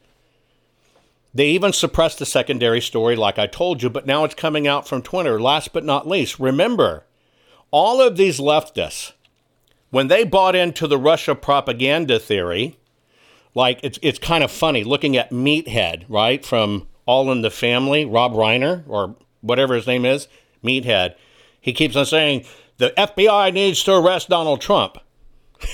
they 1.33 1.49
even 1.49 1.73
suppressed 1.73 2.19
the 2.19 2.25
secondary 2.25 2.81
story, 2.81 3.15
like 3.15 3.37
I 3.37 3.47
told 3.47 3.83
you, 3.83 3.89
but 3.89 4.07
now 4.07 4.23
it's 4.23 4.35
coming 4.35 4.67
out 4.67 4.87
from 4.87 5.01
Twitter. 5.01 5.39
Last 5.39 5.73
but 5.73 5.85
not 5.85 6.07
least, 6.07 6.39
remember, 6.39 7.05
all 7.71 8.01
of 8.01 8.17
these 8.17 8.39
leftists, 8.39 9.13
when 9.89 10.07
they 10.07 10.23
bought 10.23 10.55
into 10.55 10.87
the 10.87 10.97
Russia 10.97 11.35
propaganda 11.35 12.19
theory, 12.19 12.77
like 13.55 13.79
it's, 13.83 13.99
it's 14.01 14.19
kind 14.19 14.43
of 14.43 14.51
funny 14.51 14.83
looking 14.83 15.17
at 15.17 15.31
Meathead, 15.31 16.05
right, 16.07 16.45
from 16.45 16.87
All 17.05 17.31
in 17.31 17.41
the 17.41 17.49
Family, 17.49 18.05
Rob 18.05 18.33
Reiner, 18.33 18.83
or 18.87 19.15
whatever 19.41 19.75
his 19.75 19.87
name 19.87 20.05
is, 20.05 20.27
Meathead. 20.63 21.15
He 21.59 21.73
keeps 21.73 21.95
on 21.95 22.05
saying, 22.05 22.45
the 22.77 22.93
FBI 22.97 23.53
needs 23.53 23.83
to 23.83 23.95
arrest 23.95 24.29
Donald 24.29 24.61
Trump. 24.61 24.97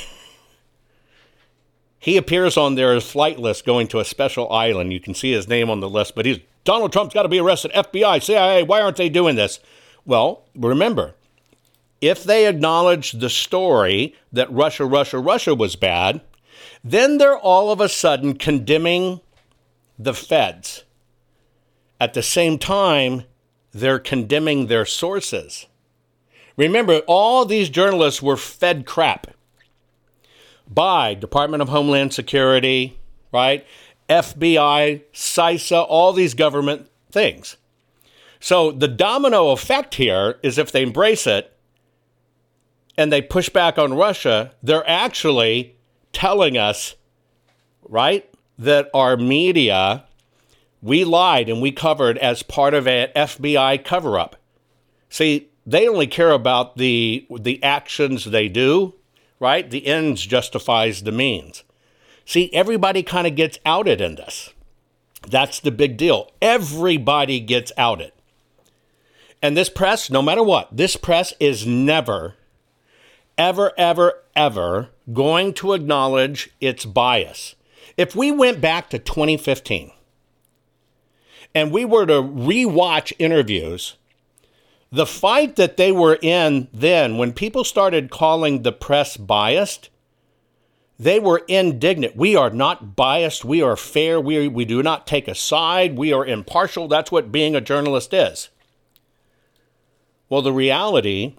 He 1.97 2.17
appears 2.17 2.55
on 2.55 2.75
their 2.75 3.01
flight 3.01 3.39
list 3.39 3.65
going 3.65 3.87
to 3.87 3.99
a 3.99 4.05
special 4.05 4.47
island. 4.51 4.93
You 4.93 4.99
can 4.99 5.15
see 5.15 5.31
his 5.31 5.47
name 5.47 5.71
on 5.71 5.79
the 5.79 5.89
list, 5.89 6.13
but 6.13 6.27
he's 6.27 6.37
Donald 6.63 6.93
Trump's 6.93 7.15
got 7.15 7.23
to 7.23 7.29
be 7.29 7.39
arrested. 7.39 7.71
FBI, 7.71 8.21
CIA, 8.21 8.61
why 8.61 8.79
aren't 8.79 8.97
they 8.97 9.09
doing 9.09 9.35
this? 9.35 9.59
Well, 10.05 10.43
remember, 10.53 11.15
if 12.05 12.23
they 12.23 12.47
acknowledge 12.47 13.13
the 13.13 13.29
story 13.29 14.13
that 14.31 14.51
Russia, 14.51 14.85
Russia, 14.85 15.17
Russia 15.17 15.55
was 15.55 15.75
bad, 15.75 16.21
then 16.83 17.17
they're 17.17 17.37
all 17.37 17.71
of 17.71 17.81
a 17.81 17.89
sudden 17.89 18.35
condemning 18.35 19.21
the 19.97 20.13
feds. 20.13 20.83
At 21.99 22.13
the 22.13 22.21
same 22.21 22.59
time, 22.59 23.23
they're 23.71 23.97
condemning 23.97 24.67
their 24.67 24.85
sources. 24.85 25.65
Remember, 26.57 26.99
all 27.07 27.43
these 27.43 27.69
journalists 27.69 28.21
were 28.21 28.37
fed 28.37 28.85
crap 28.85 29.27
by 30.67 31.15
Department 31.15 31.61
of 31.61 31.69
Homeland 31.69 32.13
Security, 32.13 32.99
right? 33.31 33.65
FBI, 34.09 35.01
CISA, 35.11 35.85
all 35.89 36.13
these 36.13 36.35
government 36.35 36.87
things. 37.11 37.57
So 38.39 38.71
the 38.71 38.87
domino 38.87 39.49
effect 39.49 39.95
here 39.95 40.37
is 40.43 40.59
if 40.59 40.71
they 40.71 40.83
embrace 40.83 41.25
it 41.25 41.54
and 42.97 43.11
they 43.11 43.21
push 43.21 43.49
back 43.49 43.77
on 43.77 43.93
Russia, 43.93 44.53
they're 44.63 44.87
actually 44.89 45.75
telling 46.13 46.57
us, 46.57 46.95
right, 47.83 48.29
that 48.57 48.89
our 48.93 49.17
media, 49.17 50.05
we 50.81 51.03
lied 51.03 51.49
and 51.49 51.61
we 51.61 51.71
covered 51.71 52.17
as 52.19 52.43
part 52.43 52.73
of 52.73 52.87
an 52.87 53.09
FBI 53.15 53.83
cover 53.83 54.17
up. 54.17 54.35
See, 55.09 55.49
they 55.65 55.87
only 55.87 56.07
care 56.07 56.31
about 56.31 56.77
the 56.77 57.25
the 57.29 57.61
actions 57.63 58.25
they 58.25 58.47
do 58.47 58.93
right? 59.39 59.69
The 59.69 59.87
ends 59.87 60.25
justifies 60.25 61.03
the 61.03 61.11
means. 61.11 61.63
See, 62.25 62.51
everybody 62.53 63.03
kind 63.03 63.27
of 63.27 63.35
gets 63.35 63.59
outed 63.65 64.01
in 64.01 64.15
this. 64.15 64.53
That's 65.27 65.59
the 65.59 65.71
big 65.71 65.97
deal. 65.97 66.31
Everybody 66.41 67.39
gets 67.39 67.71
outed. 67.77 68.11
And 69.41 69.55
this 69.55 69.69
press, 69.69 70.09
no 70.09 70.21
matter 70.21 70.43
what, 70.43 70.75
this 70.75 70.95
press 70.95 71.33
is 71.39 71.67
never, 71.67 72.35
ever, 73.37 73.71
ever, 73.77 74.21
ever 74.35 74.89
going 75.13 75.53
to 75.55 75.73
acknowledge 75.73 76.49
its 76.59 76.85
bias. 76.85 77.55
If 77.97 78.15
we 78.15 78.31
went 78.31 78.61
back 78.61 78.89
to 78.89 78.99
2015 78.99 79.91
and 81.53 81.71
we 81.71 81.85
were 81.85 82.05
to 82.05 82.21
rewatch 82.21 83.13
interviews 83.19 83.95
the 84.91 85.05
fight 85.05 85.57
that 85.57 85.77
they 85.77 85.91
were 85.91 86.17
in 86.21 86.69
then, 86.73 87.17
when 87.17 87.33
people 87.33 87.63
started 87.63 88.09
calling 88.09 88.61
the 88.61 88.71
press 88.71 89.17
biased, 89.17 89.89
they 90.97 91.19
were 91.19 91.43
indignant. 91.49 92.15
We 92.15 92.35
are 92.37 92.49
not 92.49 92.95
biased. 92.95 93.43
We 93.43 93.61
are 93.61 93.75
fair. 93.75 94.21
We, 94.21 94.47
we 94.47 94.63
do 94.63 94.81
not 94.81 95.05
take 95.05 95.27
a 95.27 95.35
side. 95.35 95.97
We 95.97 96.13
are 96.13 96.25
impartial. 96.25 96.87
That's 96.87 97.11
what 97.11 97.31
being 97.31 97.55
a 97.55 97.61
journalist 97.61 98.13
is. 98.13 98.49
Well, 100.29 100.41
the 100.41 100.53
reality 100.53 101.35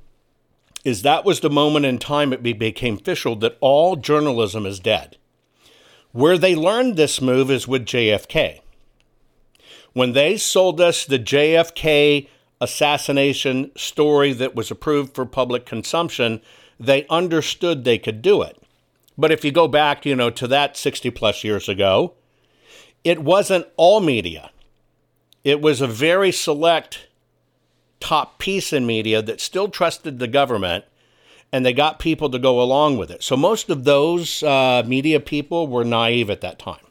is 0.86 1.02
that 1.02 1.24
was 1.24 1.40
the 1.40 1.50
moment 1.50 1.84
in 1.84 1.98
time 1.98 2.32
it 2.32 2.44
became 2.44 2.94
official 2.94 3.34
that 3.34 3.58
all 3.60 3.96
journalism 3.96 4.64
is 4.64 4.78
dead. 4.78 5.16
Where 6.12 6.38
they 6.38 6.54
learned 6.54 6.96
this 6.96 7.20
move 7.20 7.50
is 7.50 7.66
with 7.66 7.84
JFK. 7.84 8.60
When 9.94 10.12
they 10.12 10.36
sold 10.36 10.80
us 10.80 11.04
the 11.04 11.18
JFK 11.18 12.28
assassination 12.60 13.72
story 13.76 14.32
that 14.34 14.54
was 14.54 14.70
approved 14.70 15.12
for 15.12 15.26
public 15.26 15.66
consumption, 15.66 16.40
they 16.78 17.04
understood 17.08 17.82
they 17.82 17.98
could 17.98 18.22
do 18.22 18.42
it. 18.42 18.56
But 19.18 19.32
if 19.32 19.44
you 19.44 19.50
go 19.50 19.66
back, 19.66 20.06
you 20.06 20.14
know, 20.14 20.30
to 20.30 20.46
that 20.46 20.76
60 20.76 21.10
plus 21.10 21.42
years 21.42 21.68
ago, 21.68 22.14
it 23.02 23.24
wasn't 23.24 23.66
all 23.76 23.98
media. 23.98 24.50
It 25.42 25.60
was 25.60 25.80
a 25.80 25.88
very 25.88 26.30
select 26.30 27.08
top 28.00 28.38
piece 28.38 28.72
in 28.72 28.86
media 28.86 29.22
that 29.22 29.40
still 29.40 29.68
trusted 29.68 30.18
the 30.18 30.28
government 30.28 30.84
and 31.52 31.64
they 31.64 31.72
got 31.72 31.98
people 31.98 32.28
to 32.30 32.38
go 32.38 32.60
along 32.60 32.98
with 32.98 33.10
it. 33.10 33.22
So 33.22 33.36
most 33.36 33.70
of 33.70 33.84
those 33.84 34.42
uh, 34.42 34.82
media 34.86 35.20
people 35.20 35.68
were 35.68 35.84
naive 35.84 36.28
at 36.30 36.40
that 36.40 36.58
time. 36.58 36.84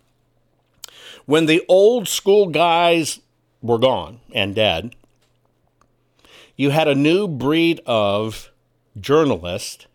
When 1.25 1.45
the 1.45 1.63
old 1.67 2.07
school 2.07 2.47
guys 2.47 3.19
were 3.61 3.77
gone 3.77 4.19
and 4.33 4.55
dead, 4.55 4.95
you 6.55 6.69
had 6.69 6.87
a 6.87 6.95
new 6.95 7.27
breed 7.27 7.81
of 7.85 8.51
journalists 8.99 9.87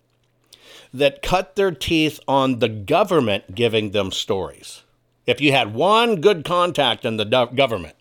that 0.93 1.23
cut 1.23 1.57
their 1.57 1.71
teeth 1.71 2.21
on 2.27 2.59
the 2.59 2.69
government 2.69 3.55
giving 3.55 3.93
them 3.93 4.11
stories. 4.11 4.83
If 5.27 5.41
you 5.41 5.53
had 5.53 5.73
one 5.73 6.21
good 6.21 6.45
contact 6.45 7.05
in 7.05 7.17
the 7.17 7.25
government 7.25 7.95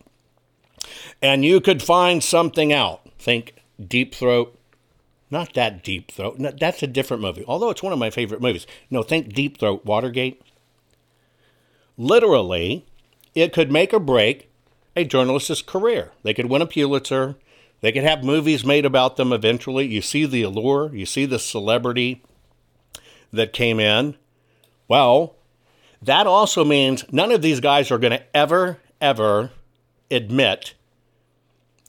and 1.22 1.44
you 1.44 1.62
could 1.62 1.82
find 1.82 2.24
something 2.24 2.72
out, 2.72 3.02
think 3.18 3.56
Deep 3.86 4.16
Throat, 4.16 4.58
not 5.30 5.54
that 5.54 5.84
Deep 5.84 6.12
Throat, 6.12 6.40
no, 6.40 6.52
that's 6.52 6.84
a 6.84 6.88
different 6.88 7.22
movie, 7.22 7.44
although 7.48 7.70
it's 7.70 7.84
one 7.84 7.94
of 7.94 8.00
my 8.00 8.10
favorite 8.10 8.42
movies. 8.42 8.66
No, 8.90 9.04
think 9.04 9.34
Deep 9.34 9.60
Throat, 9.60 9.86
Watergate. 9.86 10.42
Literally, 11.98 12.86
it 13.36 13.54
could 13.54 13.72
make 13.72 13.94
or 13.94 14.00
break 14.00 14.50
a 14.96 15.04
journalist's 15.04 15.62
career. 15.62 16.12
They 16.24 16.34
could 16.34 16.50
win 16.50 16.62
a 16.62 16.66
Pulitzer, 16.66 17.36
They 17.82 17.92
could 17.92 18.04
have 18.04 18.24
movies 18.24 18.66
made 18.66 18.86
about 18.86 19.16
them 19.16 19.32
eventually. 19.32 19.88
You 19.88 20.02
see 20.02 20.26
the 20.26 20.44
allure, 20.44 20.94
you 20.94 21.06
see 21.06 21.26
the 21.26 21.40
celebrity 21.40 22.24
that 23.32 23.54
came 23.54 23.80
in. 23.80 24.16
Well, 24.88 25.36
that 26.02 26.28
also 26.28 26.66
means 26.66 27.06
none 27.12 27.32
of 27.32 27.42
these 27.42 27.60
guys 27.60 27.92
are 27.92 27.98
going 27.98 28.18
to 28.18 28.36
ever, 28.36 28.80
ever 29.00 29.52
admit 30.12 30.74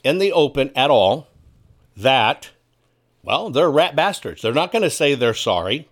in 0.03 0.19
the 0.19 0.33
open 0.33 0.71
at 0.75 0.91
all 0.91 1.29
that, 1.97 2.51
well, 3.23 3.51
they're 3.51 3.71
rat 3.71 3.95
bastards. 3.95 4.43
They're 4.43 4.53
not 4.53 4.73
going 4.73 4.83
to 4.83 4.91
say 4.91 5.15
they're 5.15 5.35
sorry. 5.35 5.89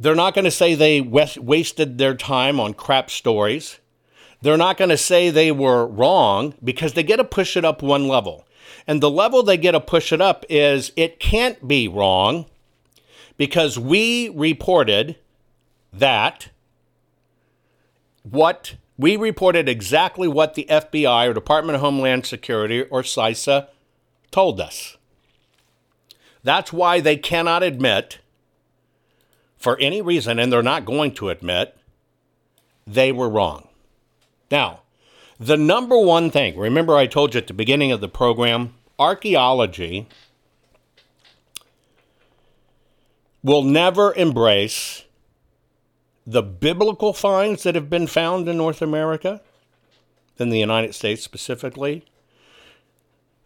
They're 0.00 0.14
not 0.14 0.34
going 0.34 0.44
to 0.44 0.50
say 0.50 0.74
they 0.74 1.00
wasted 1.00 1.98
their 1.98 2.14
time 2.14 2.60
on 2.60 2.74
crap 2.74 3.10
stories. 3.10 3.80
They're 4.40 4.56
not 4.56 4.76
going 4.76 4.90
to 4.90 4.96
say 4.96 5.30
they 5.30 5.50
were 5.50 5.86
wrong 5.86 6.54
because 6.62 6.92
they 6.92 7.02
get 7.02 7.16
to 7.16 7.24
push 7.24 7.56
it 7.56 7.64
up 7.64 7.82
one 7.82 8.06
level. 8.06 8.46
And 8.86 9.02
the 9.02 9.10
level 9.10 9.42
they 9.42 9.56
get 9.56 9.72
to 9.72 9.80
push 9.80 10.12
it 10.12 10.20
up 10.20 10.44
is 10.48 10.92
it 10.96 11.18
can't 11.18 11.66
be 11.66 11.88
wrong 11.88 12.46
because 13.36 13.78
we 13.78 14.28
reported 14.30 15.16
that 15.92 16.48
what 18.22 18.76
we 18.98 19.16
reported 19.16 19.68
exactly 19.68 20.26
what 20.26 20.54
the 20.54 20.66
FBI 20.68 21.28
or 21.28 21.32
Department 21.32 21.76
of 21.76 21.80
Homeland 21.80 22.26
Security 22.26 22.82
or 22.82 23.02
CISA 23.02 23.68
told 24.30 24.60
us. 24.60 24.96
That's 26.42 26.72
why 26.72 27.00
they 27.00 27.16
cannot 27.16 27.62
admit, 27.62 28.18
for 29.56 29.78
any 29.78 30.02
reason, 30.02 30.38
and 30.38 30.52
they're 30.52 30.62
not 30.62 30.84
going 30.84 31.14
to 31.14 31.28
admit, 31.28 31.76
they 32.86 33.12
were 33.12 33.28
wrong. 33.28 33.68
Now, 34.50 34.80
the 35.38 35.56
number 35.56 35.98
one 35.98 36.30
thing, 36.30 36.58
remember 36.58 36.96
I 36.96 37.06
told 37.06 37.34
you 37.34 37.38
at 37.38 37.46
the 37.46 37.54
beginning 37.54 37.92
of 37.92 38.00
the 38.00 38.08
program, 38.08 38.74
archaeology 38.98 40.08
will 43.42 43.62
never 43.62 44.12
embrace 44.14 45.04
the 46.28 46.42
biblical 46.42 47.14
finds 47.14 47.62
that 47.62 47.74
have 47.74 47.88
been 47.88 48.06
found 48.06 48.46
in 48.46 48.58
North 48.58 48.82
America, 48.82 49.40
in 50.36 50.50
the 50.50 50.58
United 50.58 50.94
States 50.94 51.22
specifically, 51.22 52.04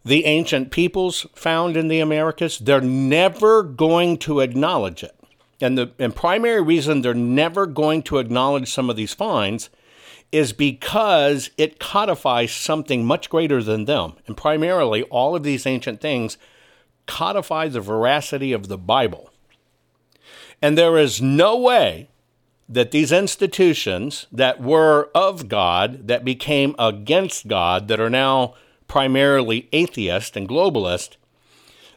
the 0.03 0.25
ancient 0.25 0.69
peoples 0.69 1.25
found 1.33 1.77
in 1.77 1.87
the 1.87 2.01
Americas, 2.01 2.59
they're 2.59 2.81
never 2.81 3.63
going 3.63 4.17
to 4.17 4.41
acknowledge 4.41 5.01
it. 5.01 5.17
And 5.61 5.77
the 5.77 5.91
and 5.97 6.13
primary 6.13 6.61
reason 6.61 7.01
they're 7.01 7.13
never 7.13 7.65
going 7.65 8.03
to 8.03 8.17
acknowledge 8.17 8.69
some 8.69 8.89
of 8.89 8.97
these 8.97 9.13
finds 9.13 9.69
is 10.33 10.51
because 10.51 11.51
it 11.57 11.79
codifies 11.79 12.51
something 12.51 13.05
much 13.05 13.29
greater 13.29 13.63
than 13.63 13.85
them. 13.85 14.15
And 14.27 14.35
primarily, 14.35 15.03
all 15.03 15.37
of 15.37 15.43
these 15.43 15.65
ancient 15.65 16.01
things 16.01 16.37
codify 17.07 17.69
the 17.69 17.79
veracity 17.79 18.51
of 18.51 18.67
the 18.67 18.77
Bible. 18.77 19.29
And 20.61 20.77
there 20.77 20.97
is 20.97 21.21
no 21.21 21.57
way 21.57 22.09
that 22.73 22.89
these 22.89 23.11
institutions 23.11 24.25
that 24.31 24.59
were 24.59 25.09
of 25.13 25.47
God, 25.47 26.07
that 26.07 26.25
became 26.25 26.75
against 26.79 27.47
God, 27.47 27.87
that 27.87 27.99
are 27.99 28.09
now 28.09 28.55
primarily 28.87 29.69
atheist 29.71 30.35
and 30.35 30.49
globalist, 30.49 31.17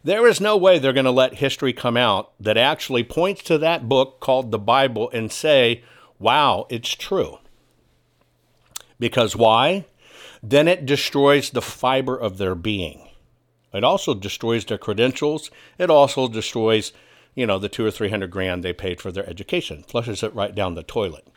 there 0.04 0.26
is 0.26 0.40
no 0.40 0.56
way 0.56 0.78
they're 0.78 0.92
going 0.92 1.04
to 1.04 1.10
let 1.10 1.36
history 1.36 1.72
come 1.72 1.96
out 1.96 2.32
that 2.38 2.58
actually 2.58 3.02
points 3.02 3.42
to 3.44 3.58
that 3.58 3.88
book 3.88 4.20
called 4.20 4.50
the 4.50 4.58
Bible 4.58 5.10
and 5.12 5.32
say, 5.32 5.82
wow, 6.18 6.66
it's 6.68 6.94
true. 6.94 7.38
Because 9.00 9.34
why? 9.34 9.86
Then 10.42 10.68
it 10.68 10.86
destroys 10.86 11.50
the 11.50 11.62
fiber 11.62 12.16
of 12.16 12.36
their 12.36 12.54
being. 12.54 13.08
It 13.72 13.82
also 13.82 14.14
destroys 14.14 14.66
their 14.66 14.78
credentials. 14.78 15.50
It 15.78 15.90
also 15.90 16.28
destroys 16.28 16.92
you 17.36 17.46
know, 17.46 17.60
the 17.60 17.68
two 17.68 17.86
or 17.86 17.92
three 17.92 18.10
hundred 18.10 18.32
grand 18.32 18.64
they 18.64 18.72
paid 18.72 19.00
for 19.00 19.12
their 19.12 19.28
education, 19.28 19.84
flushes 19.84 20.24
it 20.24 20.34
right 20.34 20.54
down 20.54 20.74
the 20.74 20.82
toilet. 20.82 21.28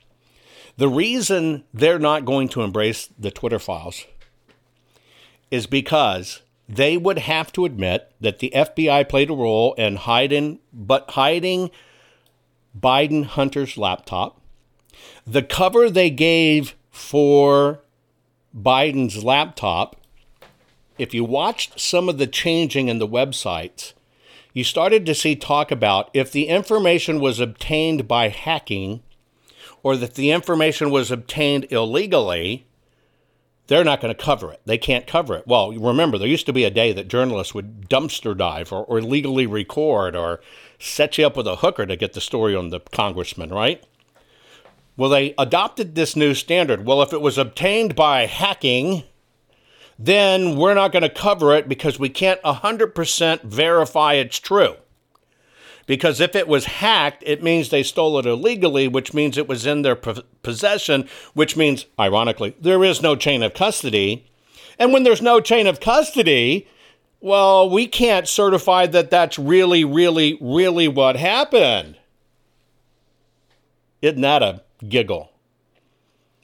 The 0.78 0.88
reason 0.88 1.66
they're 1.74 2.00
not 2.00 2.26
going 2.26 2.48
to 2.50 2.62
embrace 2.62 3.10
the 3.20 3.30
Twitter 3.30 3.60
files 3.60 4.06
is 5.52 5.68
because 5.68 6.42
they 6.70 6.96
would 6.98 7.20
have 7.20 7.52
to 7.54 7.66
admit 7.66 8.12
that 8.22 8.40
the 8.40 8.52
FBI 8.56 9.10
played 9.10 9.30
a 9.30 9.34
role 9.34 9.74
in 9.74 9.98
hiding, 9.98 10.60
but 10.72 11.12
hiding 11.12 11.70
Biden 12.80 13.26
Hunter's 13.26 13.78
laptop. 13.78 14.40
The 15.26 15.42
cover 15.42 15.90
they 15.90 16.10
gave 16.10 16.76
for 16.92 17.82
Biden's 18.56 19.24
laptop, 19.24 19.96
if 20.98 21.14
you 21.14 21.24
watched 21.24 21.80
some 21.80 22.08
of 22.08 22.18
the 22.18 22.28
changing 22.28 22.88
in 22.88 23.00
the 23.00 23.08
websites, 23.08 23.94
you 24.60 24.64
started 24.66 25.06
to 25.06 25.16
see 25.16 25.38
talk 25.38 25.72
about 25.72 26.10
if 26.14 26.34
the 26.34 26.48
information 26.50 27.22
was 27.22 27.40
obtained 27.40 28.10
by 28.10 28.28
hacking 28.28 29.02
or 29.84 29.96
that 29.96 30.16
the 30.16 30.32
information 30.32 30.90
was 30.90 31.10
obtained 31.12 31.66
illegally, 31.72 32.68
they're 33.68 33.86
not 33.86 34.02
going 34.02 34.14
to 34.14 34.22
cover 34.22 34.52
it. 34.52 34.60
They 34.66 34.78
can't 34.78 35.08
cover 35.08 35.36
it. 35.38 35.48
Well, 35.48 35.72
remember, 35.72 36.18
there 36.18 36.28
used 36.28 36.46
to 36.48 36.54
be 36.54 36.66
a 36.66 36.70
day 36.70 36.92
that 36.92 37.08
journalists 37.08 37.54
would 37.54 37.90
dumpster 37.90 38.38
dive 38.38 38.74
or, 38.74 38.84
or 38.84 39.02
legally 39.02 39.48
record 39.48 40.14
or 40.14 40.42
set 40.78 41.18
you 41.18 41.26
up 41.26 41.38
with 41.38 41.48
a 41.48 41.56
hooker 41.56 41.86
to 41.86 41.96
get 41.96 42.12
the 42.12 42.20
story 42.20 42.54
on 42.54 42.70
the 42.70 42.82
congressman, 42.82 43.52
right? 43.52 43.82
Well, 44.98 45.10
they 45.10 45.34
adopted 45.38 45.96
this 45.96 46.18
new 46.18 46.34
standard. 46.34 46.86
Well, 46.86 47.02
if 47.02 47.14
it 47.14 47.22
was 47.22 47.38
obtained 47.38 47.96
by 47.96 48.26
hacking, 48.26 49.04
then 50.02 50.56
we're 50.56 50.74
not 50.74 50.94
going 50.94 51.04
to 51.04 51.10
cover 51.10 51.54
it 51.54 51.68
because 51.68 52.00
we 52.00 52.08
can't 52.08 52.42
100% 52.44 53.42
verify 53.44 54.14
it's 54.14 54.40
true. 54.40 54.78
Because 55.86 56.22
if 56.22 56.36
it 56.36 56.48
was 56.48 56.66
hacked, 56.66 57.22
it 57.26 57.44
means 57.44 57.70
they 57.70 57.84
stole 57.84 58.18
it 58.18 58.26
illegally, 58.26 58.88
which 58.88 59.14
means 59.14 59.38
it 59.38 59.50
was 59.50 59.66
in 59.66 59.82
their 59.82 59.98
possession, 59.98 61.10
which 61.34 61.58
means, 61.58 61.86
ironically, 62.00 62.56
there 62.62 62.84
is 62.84 63.02
no 63.02 63.16
chain 63.16 63.44
of 63.44 63.54
custody. 63.54 64.26
And 64.78 64.94
when 64.94 65.04
there's 65.04 65.22
no 65.22 65.42
chain 65.42 65.68
of 65.68 65.82
custody, 65.82 66.68
well, 67.20 67.70
we 67.70 67.86
can't 67.86 68.28
certify 68.28 68.86
that 68.86 69.10
that's 69.10 69.38
really, 69.38 69.84
really, 69.84 70.38
really 70.40 70.88
what 70.88 71.18
happened. 71.18 71.98
Isn't 74.02 74.22
that 74.22 74.42
a 74.44 74.62
giggle? 74.88 75.32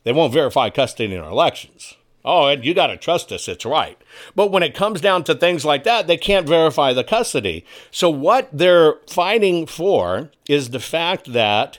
They 0.04 0.12
won't 0.12 0.34
verify 0.34 0.70
custody 0.72 1.14
in 1.14 1.22
our 1.22 1.32
elections. 1.32 1.96
Oh, 2.26 2.48
and 2.48 2.66
you 2.66 2.74
got 2.74 2.88
to 2.88 2.98
trust 2.98 3.32
us, 3.32 3.48
it's 3.48 3.66
right. 3.66 4.02
But 4.36 4.52
when 4.52 4.64
it 4.64 4.74
comes 4.74 5.00
down 5.00 5.24
to 5.26 5.36
things 5.36 5.64
like 5.64 5.84
that, 5.84 6.08
they 6.08 6.18
can't 6.18 6.48
verify 6.48 6.92
the 6.92 7.04
custody. 7.04 7.64
So, 7.92 8.10
what 8.10 8.50
they're 8.52 8.96
fighting 9.08 9.68
for 9.68 10.32
is 10.50 10.72
the 10.72 10.80
fact 10.80 11.34
that 11.34 11.78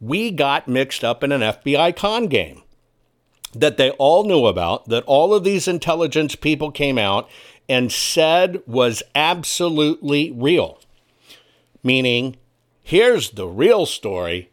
we 0.00 0.30
got 0.30 0.66
mixed 0.66 1.04
up 1.04 1.22
in 1.22 1.30
an 1.30 1.42
FBI 1.42 1.94
con 1.94 2.26
game 2.26 2.62
that 3.54 3.76
they 3.76 3.90
all 3.92 4.24
knew 4.24 4.46
about, 4.46 4.88
that 4.88 5.04
all 5.04 5.34
of 5.34 5.44
these 5.44 5.68
intelligence 5.68 6.34
people 6.34 6.70
came 6.70 6.96
out 6.96 7.28
and 7.68 7.92
said 7.92 8.62
was 8.66 9.02
absolutely 9.14 10.32
real. 10.32 10.80
Meaning, 11.82 12.36
here's 12.82 13.30
the 13.30 13.46
real 13.46 13.84
story 13.86 14.48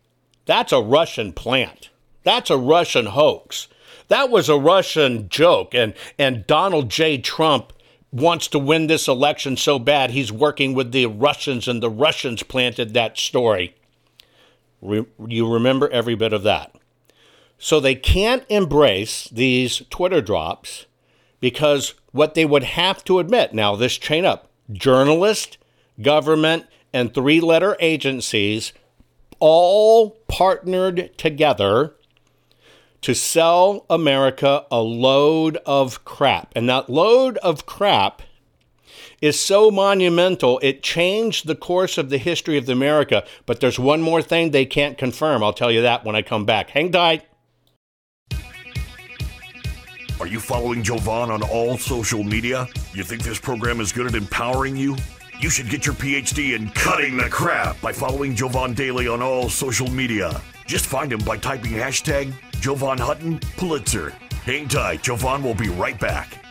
that's 0.45 0.71
a 0.73 0.81
Russian 0.81 1.31
plant, 1.31 1.89
that's 2.23 2.49
a 2.49 2.57
Russian 2.57 3.07
hoax. 3.07 3.67
That 4.07 4.29
was 4.29 4.49
a 4.49 4.57
Russian 4.57 5.29
joke. 5.29 5.73
And, 5.73 5.93
and 6.17 6.45
Donald 6.47 6.89
J. 6.89 7.17
Trump 7.17 7.73
wants 8.11 8.47
to 8.47 8.59
win 8.59 8.87
this 8.87 9.07
election 9.07 9.55
so 9.55 9.77
bad, 9.77 10.11
he's 10.11 10.31
working 10.31 10.73
with 10.73 10.91
the 10.91 11.05
Russians, 11.05 11.67
and 11.67 11.81
the 11.81 11.89
Russians 11.89 12.41
planted 12.43 12.93
that 12.93 13.17
story. 13.17 13.75
Re- 14.81 15.05
you 15.27 15.51
remember 15.51 15.89
every 15.89 16.15
bit 16.15 16.33
of 16.33 16.43
that. 16.43 16.73
So 17.57 17.79
they 17.79 17.95
can't 17.95 18.45
embrace 18.49 19.25
these 19.25 19.83
Twitter 19.89 20.21
drops 20.21 20.85
because 21.39 21.93
what 22.11 22.33
they 22.33 22.45
would 22.45 22.63
have 22.63 23.03
to 23.03 23.19
admit 23.19 23.53
now, 23.53 23.75
this 23.75 23.97
chain 23.97 24.25
up 24.25 24.49
journalist, 24.71 25.57
government, 26.01 26.65
and 26.93 27.13
three 27.13 27.41
letter 27.41 27.75
agencies 27.79 28.73
all 29.39 30.11
partnered 30.27 31.17
together 31.17 31.95
to 33.01 33.15
sell 33.15 33.85
America 33.89 34.65
a 34.71 34.81
load 34.81 35.57
of 35.65 36.03
crap. 36.05 36.51
And 36.55 36.69
that 36.69 36.89
load 36.89 37.37
of 37.37 37.65
crap 37.65 38.21
is 39.21 39.39
so 39.39 39.69
monumental, 39.69 40.59
it 40.63 40.81
changed 40.81 41.45
the 41.45 41.55
course 41.55 41.97
of 41.97 42.09
the 42.09 42.17
history 42.17 42.57
of 42.57 42.69
America. 42.69 43.25
But 43.45 43.59
there's 43.59 43.79
one 43.79 44.01
more 44.01 44.21
thing 44.21 44.51
they 44.51 44.65
can't 44.65 44.97
confirm. 44.97 45.43
I'll 45.43 45.53
tell 45.53 45.71
you 45.71 45.81
that 45.81 46.05
when 46.05 46.15
I 46.15 46.21
come 46.21 46.45
back. 46.45 46.69
Hang 46.69 46.91
tight. 46.91 47.25
Are 50.19 50.27
you 50.27 50.41
following 50.41 50.83
Jovan 50.83 51.31
on 51.31 51.41
all 51.43 51.77
social 51.77 52.23
media? 52.23 52.67
You 52.93 53.03
think 53.03 53.23
this 53.23 53.39
program 53.39 53.79
is 53.79 53.93
good 53.93 54.05
at 54.05 54.15
empowering 54.15 54.75
you? 54.75 54.97
You 55.39 55.49
should 55.49 55.69
get 55.69 55.85
your 55.85 55.95
PhD 55.95 56.55
in 56.57 56.69
cutting 56.71 57.15
the 57.15 57.29
crap 57.29 57.79
by 57.79 57.93
following 57.93 58.35
Jovan 58.35 58.73
Daily 58.73 59.07
on 59.07 59.21
all 59.21 59.49
social 59.49 59.89
media. 59.89 60.41
Just 60.69 60.85
find 60.85 61.11
him 61.11 61.21
by 61.21 61.35
typing 61.35 61.71
hashtag 61.71 62.31
Jovan 62.61 62.99
Hutton 62.99 63.39
Pulitzer. 63.57 64.11
Hang 64.45 64.67
tight, 64.67 65.01
Jovan 65.01 65.41
will 65.41 65.55
be 65.55 65.67
right 65.67 65.99
back. 65.99 66.45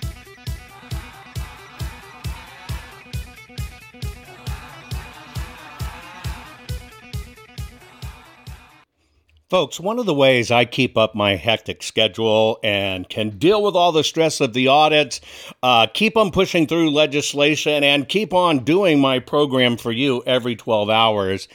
Folks, 9.48 9.78
one 9.78 10.00
of 10.00 10.06
the 10.06 10.12
ways 10.12 10.50
I 10.50 10.64
keep 10.64 10.98
up 10.98 11.14
my 11.14 11.36
hectic 11.36 11.84
schedule 11.84 12.58
and 12.64 13.08
can 13.08 13.38
deal 13.38 13.62
with 13.62 13.76
all 13.76 13.92
the 13.92 14.02
stress 14.02 14.40
of 14.40 14.52
the 14.52 14.66
audits, 14.66 15.20
uh, 15.62 15.86
keep 15.86 16.16
on 16.16 16.32
pushing 16.32 16.66
through 16.66 16.90
legislation, 16.90 17.84
and 17.84 18.08
keep 18.08 18.34
on 18.34 18.64
doing 18.64 19.00
my 19.00 19.20
program 19.20 19.76
for 19.76 19.92
you 19.92 20.24
every 20.26 20.56
12 20.56 20.90
hours 20.90 21.46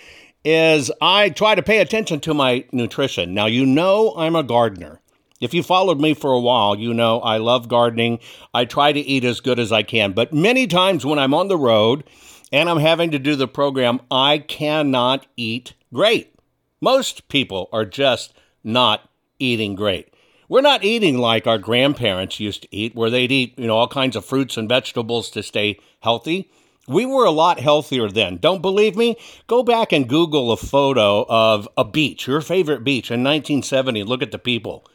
is 0.44 0.92
I 1.02 1.30
try 1.30 1.56
to 1.56 1.64
pay 1.64 1.80
attention 1.80 2.20
to 2.22 2.34
my 2.34 2.66
nutrition. 2.72 3.34
Now, 3.34 3.46
you 3.46 3.66
know 3.66 4.14
I'm 4.18 4.36
a 4.36 4.44
gardener. 4.44 5.00
If 5.40 5.54
you 5.54 5.64
followed 5.64 6.00
me 6.00 6.14
for 6.14 6.32
a 6.32 6.40
while, 6.40 6.78
you 6.78 6.94
know 6.94 7.20
I 7.20 7.38
love 7.38 7.68
gardening. 7.68 8.20
I 8.54 8.66
try 8.66 8.94
to 8.94 9.00
eat 9.00 9.26
as 9.26 9.42
good 9.42 9.60
as 9.60 9.72
I 9.72 9.84
can. 9.84 10.14
But 10.14 10.34
many 10.34 10.68
times 10.68 11.06
when 11.06 11.20
I'm 11.20 11.34
on 11.34 11.50
the 11.50 11.58
road 11.58 12.06
and 12.52 12.70
I'm 12.70 12.80
having 12.80 13.12
to 13.12 13.20
do 13.20 13.36
the 13.36 13.48
program, 13.48 14.00
I 14.10 14.38
cannot 14.38 15.28
eat 15.36 15.74
great. 15.94 16.34
Most 16.80 17.28
people 17.28 17.70
are 17.74 17.86
just 17.86 18.34
not 18.64 19.10
eating 19.40 19.76
great. 19.76 20.14
We're 20.48 20.62
not 20.62 20.84
eating 20.84 21.18
like 21.18 21.48
our 21.48 21.58
grandparents 21.58 22.40
used 22.40 22.62
to 22.64 22.68
eat, 22.76 22.96
where 22.96 23.10
they'd 23.10 23.32
eat, 23.32 23.58
you 23.58 23.68
know, 23.68 23.78
all 23.78 23.88
kinds 23.88 24.16
of 24.16 24.24
fruits 24.24 24.56
and 24.56 24.70
vegetables 24.70 25.30
to 25.32 25.42
stay 25.42 25.80
healthy. 26.02 26.52
We 26.88 27.06
were 27.06 27.24
a 27.24 27.32
lot 27.32 27.62
healthier 27.62 28.10
then. 28.10 28.38
Don't 28.38 28.62
believe 28.62 28.98
me? 28.98 29.18
Go 29.48 29.64
back 29.64 29.94
and 29.94 30.10
Google 30.10 30.52
a 30.52 30.58
photo 30.58 31.26
of 31.30 31.68
a 31.78 31.86
beach, 31.86 32.28
your 32.28 32.42
favorite 32.42 32.84
beach 32.84 33.10
in 33.10 33.24
1970. 33.24 34.04
Look 34.04 34.22
at 34.22 34.32
the 34.32 34.40
people. 34.40 34.86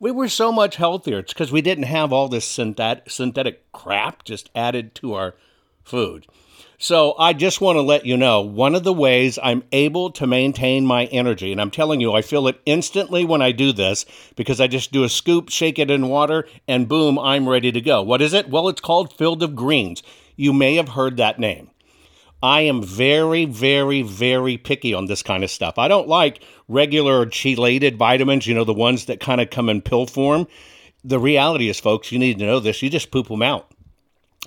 We 0.00 0.10
were 0.10 0.28
so 0.28 0.50
much 0.50 0.76
healthier. 0.76 1.20
It's 1.20 1.32
because 1.32 1.52
we 1.52 1.62
didn't 1.62 1.84
have 1.84 2.12
all 2.12 2.28
this 2.28 2.44
synthetic, 2.44 3.08
synthetic 3.08 3.70
crap 3.72 4.24
just 4.24 4.50
added 4.54 4.94
to 4.96 5.14
our 5.14 5.34
food. 5.84 6.26
So 6.78 7.14
I 7.18 7.32
just 7.32 7.62
want 7.62 7.76
to 7.76 7.82
let 7.82 8.04
you 8.04 8.18
know 8.18 8.42
one 8.42 8.74
of 8.74 8.84
the 8.84 8.92
ways 8.92 9.38
I'm 9.42 9.62
able 9.72 10.10
to 10.10 10.26
maintain 10.26 10.84
my 10.84 11.06
energy, 11.06 11.50
and 11.50 11.58
I'm 11.58 11.70
telling 11.70 12.02
you, 12.02 12.12
I 12.12 12.20
feel 12.20 12.48
it 12.48 12.60
instantly 12.66 13.24
when 13.24 13.40
I 13.40 13.52
do 13.52 13.72
this 13.72 14.04
because 14.34 14.60
I 14.60 14.66
just 14.66 14.92
do 14.92 15.02
a 15.02 15.08
scoop, 15.08 15.48
shake 15.48 15.78
it 15.78 15.90
in 15.90 16.08
water, 16.08 16.46
and 16.68 16.86
boom, 16.86 17.18
I'm 17.18 17.48
ready 17.48 17.72
to 17.72 17.80
go. 17.80 18.02
What 18.02 18.20
is 18.20 18.34
it? 18.34 18.50
Well, 18.50 18.68
it's 18.68 18.82
called 18.82 19.16
Field 19.16 19.42
of 19.42 19.56
Greens. 19.56 20.02
You 20.36 20.52
may 20.52 20.76
have 20.76 20.90
heard 20.90 21.16
that 21.16 21.38
name. 21.38 21.70
I 22.42 22.60
am 22.62 22.82
very, 22.82 23.46
very, 23.46 24.02
very 24.02 24.58
picky 24.58 24.94
on 24.94 25.06
this 25.06 25.22
kind 25.22 25.42
of 25.42 25.50
stuff. 25.50 25.78
I 25.78 25.88
don't 25.88 26.06
like 26.06 26.42
regular 26.68 27.26
chelated 27.26 27.96
vitamins, 27.96 28.46
you 28.46 28.54
know, 28.54 28.64
the 28.64 28.74
ones 28.74 29.06
that 29.06 29.20
kind 29.20 29.40
of 29.40 29.50
come 29.50 29.68
in 29.68 29.80
pill 29.80 30.06
form. 30.06 30.46
The 31.02 31.18
reality 31.18 31.68
is, 31.68 31.80
folks, 31.80 32.12
you 32.12 32.18
need 32.18 32.38
to 32.38 32.46
know 32.46 32.60
this. 32.60 32.82
You 32.82 32.90
just 32.90 33.10
poop 33.10 33.28
them 33.28 33.42
out 33.42 33.72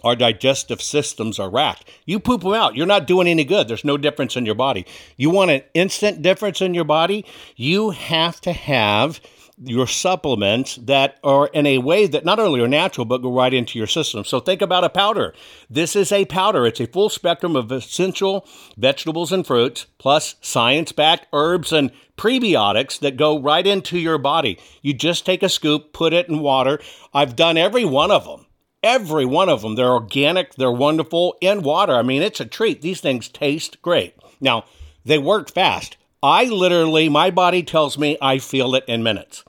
our 0.04 0.16
digestive 0.16 0.82
systems 0.82 1.40
are 1.40 1.50
racked. 1.50 1.90
You 2.06 2.20
poop 2.20 2.42
them 2.42 2.54
out. 2.54 2.76
You're 2.76 2.86
not 2.86 3.08
doing 3.08 3.28
any 3.28 3.44
good. 3.44 3.68
There's 3.68 3.86
no 3.86 3.98
difference 3.98 4.36
in 4.36 4.46
your 4.46 4.56
body. 4.56 4.86
You 5.18 5.30
want 5.30 5.52
an 5.52 5.62
instant 5.74 6.22
difference 6.22 6.62
in 6.62 6.74
your 6.74 6.86
body? 6.86 7.26
You 7.56 7.92
have 7.92 8.40
to 8.42 8.54
have 8.54 9.20
your 9.62 9.88
supplements 9.88 10.76
that 10.78 11.20
are 11.24 11.48
in 11.48 11.66
a 11.66 11.80
way 11.80 12.08
that 12.08 12.24
not 12.24 12.40
only 12.40 12.62
are 12.62 12.68
natural 12.68 13.06
but 13.06 13.22
go 13.22 13.34
right 13.34 13.54
into 13.54 13.78
your 13.78 13.88
system. 13.88 14.24
So 14.24 14.40
think 14.40 14.62
about 14.62 14.84
a 14.84 14.90
powder. 14.90 15.34
This 15.70 15.96
is 15.96 16.12
a 16.12 16.26
powder. 16.26 16.66
It's 16.66 16.80
a 16.80 16.88
full 16.88 17.10
spectrum 17.10 17.56
of 17.56 17.72
essential 17.72 18.48
vegetables 18.78 19.32
and 19.32 19.46
fruits 19.46 19.86
plus 19.98 20.36
science-backed 20.42 21.28
herbs 21.34 21.74
and 21.74 21.92
prebiotics 22.18 23.00
that 23.00 23.18
go 23.18 23.40
right 23.40 23.66
into 23.66 23.98
your 23.98 24.18
body. 24.18 24.58
You 24.82 24.94
just 24.94 25.26
take 25.26 25.44
a 25.44 25.50
scoop, 25.50 25.94
put 25.94 26.14
it 26.14 26.30
in 26.30 26.40
water. 26.40 26.80
I've 27.14 27.36
done 27.36 27.58
every 27.58 27.86
one 27.86 28.12
of 28.12 28.26
them. 28.26 28.46
Every 28.82 29.26
one 29.26 29.50
of 29.50 29.62
them. 29.62 29.76
They're 29.76 29.92
organic, 29.92 30.56
they're 30.56 30.72
wonderful 30.72 31.36
in 31.42 31.64
water. 31.64 31.96
I 31.96 32.02
mean, 32.02 32.22
it's 32.22 32.40
a 32.40 32.46
treat. 32.46 32.82
These 32.82 33.02
things 33.02 33.28
taste 33.28 33.82
great. 33.82 34.16
Now, 34.40 34.66
they 35.04 35.18
work 35.18 35.52
fast. 35.52 35.98
I 36.24 36.46
literally, 36.46 37.10
my 37.10 37.30
body 37.30 37.64
tells 37.64 37.98
me 37.98 38.18
I 38.22 38.40
feel 38.40 38.76
it 38.76 38.84
in 38.88 39.04
minutes 39.04 39.44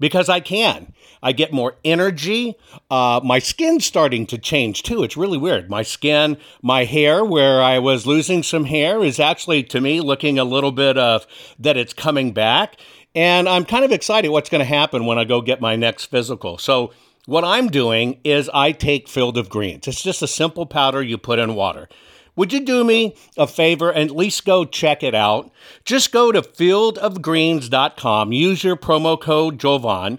because 0.00 0.28
I 0.28 0.40
can. 0.40 0.92
I 1.22 1.32
get 1.32 1.52
more 1.52 1.76
energy. 1.84 2.56
Uh, 2.90 3.20
my 3.22 3.38
skin's 3.38 3.84
starting 3.84 4.26
to 4.26 4.38
change 4.38 4.82
too. 4.82 5.04
It's 5.04 5.16
really 5.16 5.38
weird. 5.38 5.70
My 5.70 5.82
skin, 5.82 6.38
my 6.62 6.84
hair, 6.84 7.24
where 7.24 7.62
I 7.62 7.78
was 7.78 8.06
losing 8.06 8.42
some 8.42 8.64
hair, 8.64 9.04
is 9.04 9.20
actually 9.20 9.62
to 9.64 9.80
me 9.80 10.00
looking 10.00 10.38
a 10.38 10.44
little 10.44 10.72
bit 10.72 10.98
of 10.98 11.26
that 11.58 11.76
it's 11.76 11.92
coming 11.92 12.32
back. 12.32 12.76
And 13.14 13.48
I'm 13.48 13.64
kind 13.64 13.84
of 13.84 13.92
excited 13.92 14.30
what's 14.30 14.50
going 14.50 14.60
to 14.60 14.64
happen 14.64 15.04
when 15.04 15.18
I 15.18 15.24
go 15.24 15.40
get 15.40 15.60
my 15.60 15.76
next 15.76 16.06
physical. 16.06 16.58
So, 16.58 16.92
what 17.26 17.44
I'm 17.44 17.68
doing 17.68 18.18
is 18.24 18.50
I 18.54 18.72
take 18.72 19.06
Field 19.06 19.36
of 19.36 19.50
Greens. 19.50 19.86
It's 19.86 20.02
just 20.02 20.22
a 20.22 20.26
simple 20.26 20.64
powder 20.64 21.02
you 21.02 21.18
put 21.18 21.38
in 21.38 21.54
water. 21.54 21.88
Would 22.40 22.54
you 22.54 22.60
do 22.60 22.84
me 22.84 23.14
a 23.36 23.46
favor 23.46 23.90
and 23.90 24.08
at 24.08 24.16
least 24.16 24.46
go 24.46 24.64
check 24.64 25.02
it 25.02 25.14
out? 25.14 25.52
Just 25.84 26.10
go 26.10 26.32
to 26.32 26.40
fieldofgreens.com, 26.40 28.32
use 28.32 28.64
your 28.64 28.76
promo 28.76 29.20
code 29.20 29.60
Jovan. 29.60 30.18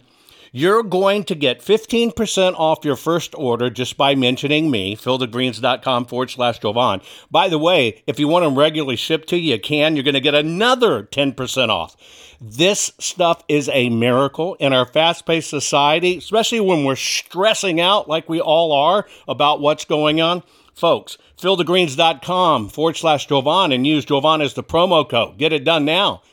You're 0.51 0.83
going 0.83 1.23
to 1.23 1.33
get 1.33 1.61
15% 1.61 2.53
off 2.59 2.85
your 2.85 2.95
first 2.95 3.33
order 3.33 3.71
just 3.71 3.97
by 3.97 4.13
mentioning 4.13 4.69
me, 4.69 4.95
fieldofgreens.com 4.95 6.05
forward 6.05 6.29
slash 6.29 6.59
Jovan. 6.59 7.01
By 7.31 7.49
the 7.49 7.57
way, 7.57 8.03
if 8.05 8.19
you 8.19 8.27
want 8.27 8.45
them 8.45 8.55
regularly 8.55 8.97
shipped 8.97 9.27
to 9.29 9.37
you, 9.37 9.53
you 9.53 9.59
can. 9.59 9.95
You're 9.95 10.03
going 10.03 10.13
to 10.13 10.21
get 10.21 10.35
another 10.35 11.01
10% 11.01 11.69
off. 11.69 11.97
This 12.39 12.91
stuff 12.99 13.43
is 13.47 13.67
a 13.69 13.89
miracle 13.89 14.53
in 14.59 14.73
our 14.73 14.85
fast 14.85 15.25
paced 15.25 15.49
society, 15.49 16.17
especially 16.17 16.59
when 16.59 16.83
we're 16.83 16.95
stressing 16.95 17.81
out 17.81 18.07
like 18.07 18.29
we 18.29 18.39
all 18.39 18.71
are 18.73 19.07
about 19.27 19.59
what's 19.59 19.85
going 19.85 20.21
on. 20.21 20.43
Folks, 20.81 21.19
fieldofgreens.com 21.39 22.69
forward 22.69 22.97
slash 22.97 23.27
Jovan 23.27 23.71
and 23.71 23.85
use 23.85 24.03
Jovan 24.03 24.41
as 24.41 24.55
the 24.55 24.63
promo 24.63 25.07
code. 25.07 25.37
Get 25.37 25.53
it 25.53 25.63
done 25.63 25.85
now. 25.85 26.23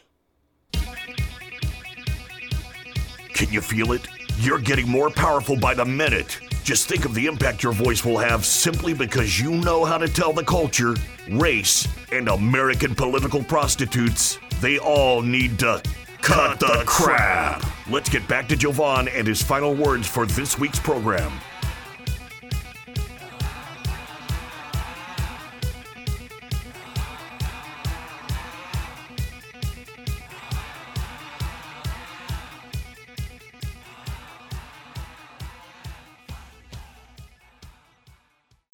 Can 3.34 3.52
you 3.52 3.60
feel 3.60 3.92
it? 3.92 4.08
You're 4.38 4.58
getting 4.58 4.88
more 4.88 5.10
powerful 5.10 5.58
by 5.58 5.74
the 5.74 5.84
minute. 5.84 6.40
Just 6.64 6.88
think 6.88 7.04
of 7.04 7.12
the 7.12 7.26
impact 7.26 7.62
your 7.62 7.74
voice 7.74 8.06
will 8.06 8.16
have 8.16 8.46
simply 8.46 8.94
because 8.94 9.38
you 9.38 9.50
know 9.50 9.84
how 9.84 9.98
to 9.98 10.08
tell 10.08 10.32
the 10.32 10.44
culture, 10.44 10.94
race, 11.32 11.86
and 12.10 12.28
American 12.28 12.94
political 12.94 13.44
prostitutes 13.44 14.38
they 14.62 14.78
all 14.78 15.20
need 15.20 15.58
to 15.58 15.82
cut, 16.22 16.58
the, 16.58 16.84
crap. 16.86 17.66
Let's 17.90 18.08
get 18.08 18.26
back 18.26 18.48
to 18.48 18.56
Jovan 18.56 19.08
and 19.08 19.26
his 19.26 19.42
final 19.42 19.74
words 19.74 20.08
for 20.08 20.24
this 20.24 20.58
week's 20.58 20.80
program. 20.80 21.38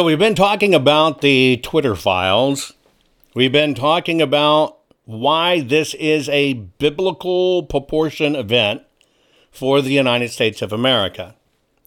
We've 0.05 0.19
been 0.19 0.35
talking 0.35 0.75
about 0.75 1.23
the 1.23 1.57
Twitter 1.63 1.97
files. 1.97 2.75
We've 3.35 3.51
been 3.51 3.75
talking 3.75 4.21
about 4.21 4.77
why 5.07 5.63
this 5.63 5.95
is 5.95 6.29
a 6.29 6.53
biblical 6.53 7.63
proportion 7.63 8.37
event 8.37 8.83
for 9.51 9.81
the 9.81 9.93
United 9.93 10.31
States 10.31 10.61
of 10.61 10.75
America. 10.75 11.37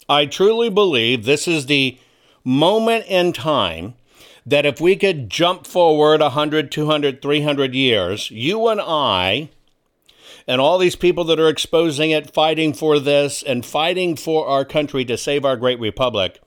I 0.09 0.25
truly 0.25 0.69
believe 0.69 1.25
this 1.25 1.47
is 1.47 1.67
the 1.67 1.99
moment 2.43 3.05
in 3.07 3.33
time 3.33 3.93
that 4.47 4.65
if 4.65 4.81
we 4.81 4.95
could 4.95 5.29
jump 5.29 5.67
forward 5.67 6.19
100, 6.19 6.71
200, 6.71 7.21
300 7.21 7.75
years, 7.75 8.31
you 8.31 8.67
and 8.67 8.81
I, 8.81 9.49
and 10.47 10.59
all 10.59 10.79
these 10.79 10.95
people 10.95 11.23
that 11.25 11.39
are 11.39 11.49
exposing 11.49 12.09
it, 12.09 12.33
fighting 12.33 12.73
for 12.73 12.99
this, 12.99 13.43
and 13.43 13.63
fighting 13.63 14.15
for 14.15 14.47
our 14.47 14.65
country 14.65 15.05
to 15.05 15.19
save 15.19 15.45
our 15.45 15.55
great 15.55 15.79
republic, 15.79 16.41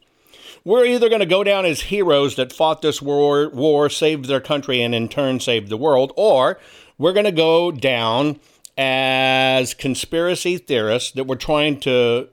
we're 0.64 0.84
either 0.84 1.08
going 1.08 1.20
to 1.20 1.26
go 1.26 1.44
down 1.44 1.64
as 1.64 1.82
heroes 1.82 2.36
that 2.36 2.52
fought 2.52 2.82
this 2.82 3.00
war, 3.00 3.48
war, 3.50 3.88
saved 3.88 4.26
their 4.26 4.40
country, 4.40 4.82
and 4.82 4.94
in 4.94 5.08
turn 5.08 5.40
saved 5.40 5.68
the 5.68 5.76
world, 5.76 6.12
or 6.16 6.58
we're 6.98 7.12
going 7.12 7.24
to 7.24 7.32
go 7.32 7.72
down 7.72 8.38
as 8.76 9.74
conspiracy 9.74 10.58
theorists 10.58 11.12
that 11.12 11.26
were 11.26 11.36
trying 11.36 11.80
to 11.80 12.28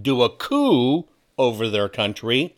do 0.00 0.22
a 0.22 0.30
coup 0.30 1.04
over 1.38 1.68
their 1.68 1.88
country, 1.88 2.54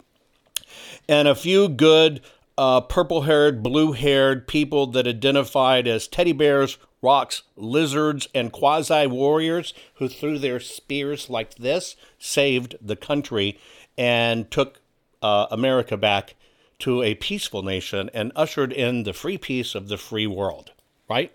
and 1.09 1.29
a 1.29 1.35
few 1.35 1.69
good 1.69 2.21
uh, 2.59 2.81
purple 2.81 3.23
haired, 3.23 3.63
blue 3.63 3.93
haired 3.93 4.49
people 4.49 4.87
that 4.87 5.07
identified 5.07 5.87
as 5.87 6.09
teddy 6.09 6.33
bears, 6.33 6.79
rocks, 7.03 7.43
lizards, 7.57 8.27
and 8.35 8.53
quasi 8.53 9.07
warriors 9.07 9.75
who, 9.97 10.09
threw 10.09 10.39
their 10.39 10.59
spears 10.59 11.29
like 11.29 11.55
this, 11.57 11.97
saved 12.19 12.77
the 12.81 12.97
country 12.97 13.59
and 13.99 14.51
took 14.51 14.81
uh, 15.23 15.47
America 15.51 15.97
back 15.97 16.35
to 16.81 17.03
a 17.03 17.15
peaceful 17.15 17.63
nation 17.63 18.11
and 18.13 18.33
ushered 18.37 18.73
in 18.73 19.05
the 19.05 19.13
free 19.13 19.39
peace 19.39 19.75
of 19.75 19.89
the 19.89 19.97
free 19.97 20.27
world, 20.27 20.73
right? 21.09 21.33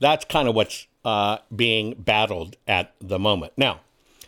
That's 0.00 0.24
kind 0.24 0.48
of 0.48 0.54
what's 0.54 0.86
uh, 1.04 1.38
being 1.54 1.94
battled 1.98 2.56
at 2.66 2.94
the 3.00 3.18
moment. 3.18 3.52
Now, 3.56 3.80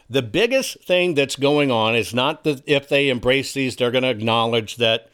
the 0.09 0.23
biggest 0.23 0.85
thing 0.85 1.15
that's 1.15 1.37
going 1.37 1.71
on 1.71 1.95
is 1.95 2.13
not 2.13 2.45
that 2.45 2.63
if 2.67 2.89
they 2.89 3.09
embrace 3.09 3.55
these, 3.55 3.77
they're 3.77 3.93
going 3.93 4.03
to 4.03 4.11
acknowledge 4.11 4.77
that 4.77 5.09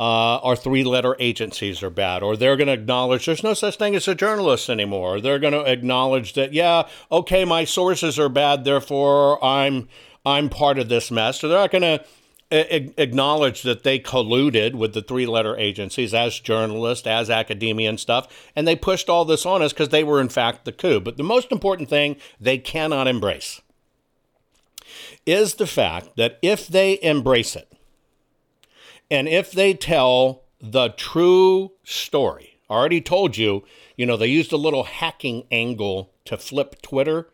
uh, 0.00 0.38
our 0.38 0.56
three 0.56 0.82
letter 0.82 1.14
agencies 1.20 1.82
are 1.82 1.90
bad, 1.90 2.22
or 2.22 2.36
they're 2.36 2.56
going 2.56 2.66
to 2.66 2.72
acknowledge 2.72 3.26
there's 3.26 3.44
no 3.44 3.54
such 3.54 3.76
thing 3.76 3.94
as 3.94 4.08
a 4.08 4.14
journalist 4.14 4.68
anymore. 4.68 5.20
They're 5.20 5.38
going 5.38 5.52
to 5.52 5.70
acknowledge 5.70 6.32
that, 6.34 6.52
yeah, 6.52 6.88
okay, 7.12 7.44
my 7.44 7.64
sources 7.64 8.18
are 8.18 8.28
bad, 8.28 8.64
therefore 8.64 9.42
I'm 9.42 9.88
I'm 10.26 10.48
part 10.48 10.78
of 10.78 10.88
this 10.88 11.10
mess. 11.10 11.38
So 11.38 11.48
they're 11.48 11.58
not 11.58 11.70
going 11.70 11.82
to 11.82 12.04
a- 12.50 12.92
acknowledge 13.00 13.62
that 13.62 13.82
they 13.82 13.98
colluded 13.98 14.74
with 14.74 14.94
the 14.94 15.02
three 15.02 15.26
letter 15.26 15.56
agencies 15.56 16.14
as 16.14 16.38
journalists, 16.38 17.06
as 17.06 17.30
academia 17.30 17.88
and 17.88 18.00
stuff, 18.00 18.50
and 18.54 18.66
they 18.66 18.76
pushed 18.76 19.08
all 19.08 19.24
this 19.24 19.46
on 19.46 19.62
us 19.62 19.72
because 19.72 19.88
they 19.88 20.04
were, 20.04 20.20
in 20.20 20.28
fact, 20.28 20.64
the 20.64 20.72
coup. 20.72 21.00
But 21.00 21.16
the 21.16 21.22
most 21.22 21.50
important 21.50 21.88
thing 21.88 22.16
they 22.40 22.58
cannot 22.58 23.08
embrace 23.08 23.60
is 25.26 25.54
the 25.54 25.66
fact 25.66 26.16
that 26.16 26.38
if 26.42 26.66
they 26.66 26.98
embrace 27.02 27.56
it, 27.56 27.72
and 29.10 29.28
if 29.28 29.52
they 29.52 29.74
tell 29.74 30.42
the 30.60 30.88
true 30.90 31.72
story, 31.82 32.58
I 32.68 32.74
already 32.74 33.00
told 33.00 33.36
you, 33.36 33.64
you 33.96 34.06
know, 34.06 34.16
they 34.16 34.26
used 34.26 34.52
a 34.52 34.56
little 34.56 34.84
hacking 34.84 35.46
angle 35.50 36.12
to 36.24 36.36
flip 36.36 36.80
Twitter. 36.82 37.28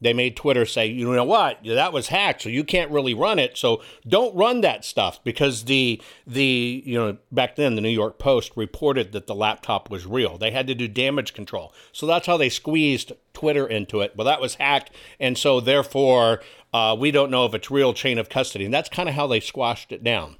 They 0.00 0.12
made 0.12 0.36
Twitter 0.36 0.64
say, 0.64 0.86
you 0.86 1.12
know 1.12 1.24
what, 1.24 1.64
that 1.64 1.92
was 1.92 2.08
hacked, 2.08 2.42
so 2.42 2.48
you 2.48 2.62
can't 2.62 2.90
really 2.90 3.14
run 3.14 3.38
it. 3.38 3.56
So 3.56 3.82
don't 4.06 4.34
run 4.36 4.60
that 4.60 4.84
stuff 4.84 5.22
because 5.24 5.64
the 5.64 6.00
the 6.26 6.82
you 6.86 6.98
know 6.98 7.16
back 7.32 7.56
then 7.56 7.74
the 7.74 7.80
New 7.80 7.88
York 7.88 8.18
Post 8.18 8.52
reported 8.56 9.12
that 9.12 9.26
the 9.26 9.34
laptop 9.34 9.90
was 9.90 10.06
real. 10.06 10.38
They 10.38 10.50
had 10.50 10.66
to 10.68 10.74
do 10.74 10.86
damage 10.86 11.34
control, 11.34 11.72
so 11.92 12.06
that's 12.06 12.26
how 12.26 12.36
they 12.36 12.48
squeezed 12.48 13.12
Twitter 13.32 13.66
into 13.66 14.00
it. 14.00 14.14
Well, 14.16 14.24
that 14.26 14.40
was 14.40 14.56
hacked, 14.56 14.92
and 15.18 15.36
so 15.36 15.60
therefore 15.60 16.40
uh, 16.72 16.96
we 16.98 17.10
don't 17.10 17.30
know 17.30 17.44
if 17.44 17.54
it's 17.54 17.70
real 17.70 17.94
chain 17.94 18.18
of 18.18 18.28
custody. 18.28 18.64
And 18.64 18.74
that's 18.74 18.88
kind 18.88 19.08
of 19.08 19.14
how 19.14 19.26
they 19.26 19.40
squashed 19.40 19.92
it 19.92 20.04
down. 20.04 20.36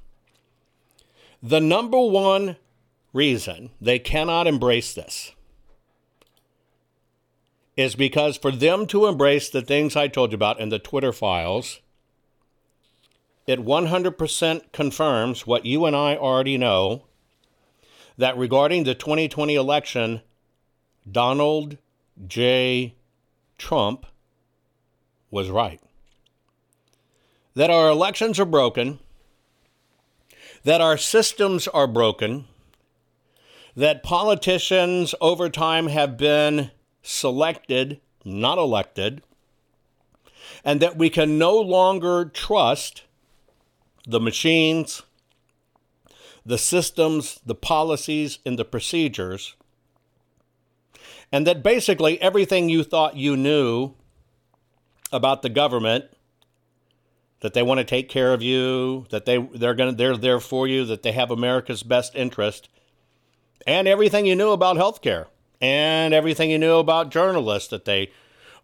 The 1.41 1.59
number 1.59 1.99
one 1.99 2.57
reason 3.13 3.71
they 3.81 3.99
cannot 3.99 4.47
embrace 4.47 4.93
this 4.93 5.33
is 7.79 7.95
because 7.95 8.37
for 8.37 8.51
them 8.51 8.85
to 8.87 9.05
embrace 9.05 9.49
the 9.49 9.61
things 9.61 9.95
I 9.95 10.07
told 10.07 10.31
you 10.31 10.35
about 10.35 10.59
in 10.59 10.69
the 10.69 10.79
Twitter 10.79 11.13
files, 11.13 11.79
it 13.47 13.59
100% 13.59 14.71
confirms 14.71 15.47
what 15.47 15.65
you 15.65 15.85
and 15.85 15.95
I 15.95 16.15
already 16.15 16.57
know 16.57 17.05
that 18.17 18.37
regarding 18.37 18.83
the 18.83 18.95
2020 18.95 19.55
election, 19.55 20.21
Donald 21.09 21.77
J. 22.27 22.95
Trump 23.57 24.05
was 25.31 25.49
right. 25.49 25.81
That 27.55 27.69
our 27.69 27.89
elections 27.89 28.39
are 28.39 28.45
broken 28.45 28.99
that 30.63 30.81
our 30.81 30.97
systems 30.97 31.67
are 31.67 31.87
broken, 31.87 32.45
that 33.75 34.03
politicians 34.03 35.15
over 35.21 35.49
time 35.49 35.87
have 35.87 36.17
been 36.17 36.71
selected, 37.01 37.99
not 38.25 38.57
elected, 38.57 39.21
and 40.63 40.79
that 40.81 40.97
we 40.97 41.09
can 41.09 41.37
no 41.37 41.57
longer 41.57 42.25
trust 42.25 43.03
the 44.05 44.19
machines, 44.19 45.03
the 46.45 46.57
systems, 46.57 47.39
the 47.45 47.55
policies, 47.55 48.39
and 48.45 48.57
the 48.57 48.65
procedures, 48.65 49.55
and 51.31 51.45
that 51.45 51.61
basically 51.61 52.19
everything 52.21 52.69
you 52.69 52.83
thought 52.83 53.15
you 53.15 53.37
knew 53.37 53.93
about 55.11 55.41
the 55.41 55.49
government 55.49 56.05
that 57.41 57.53
they 57.53 57.63
want 57.63 57.77
to 57.77 57.83
take 57.83 58.09
care 58.09 58.33
of 58.33 58.41
you, 58.41 59.05
that 59.11 59.25
they 59.25 59.37
they're 59.37 59.73
going 59.73 59.91
to 59.91 59.95
they're 59.95 60.17
there 60.17 60.39
for 60.39 60.67
you, 60.67 60.85
that 60.85 61.03
they 61.03 61.11
have 61.11 61.31
America's 61.31 61.83
best 61.83 62.15
interest, 62.15 62.67
and 63.65 63.87
everything 63.87 64.25
you 64.25 64.35
knew 64.35 64.51
about 64.51 64.75
healthcare, 64.75 65.27
and 65.61 66.13
everything 66.13 66.51
you 66.51 66.57
knew 66.57 66.75
about 66.75 67.11
journalists 67.11 67.69
that 67.69 67.85
they, 67.85 68.11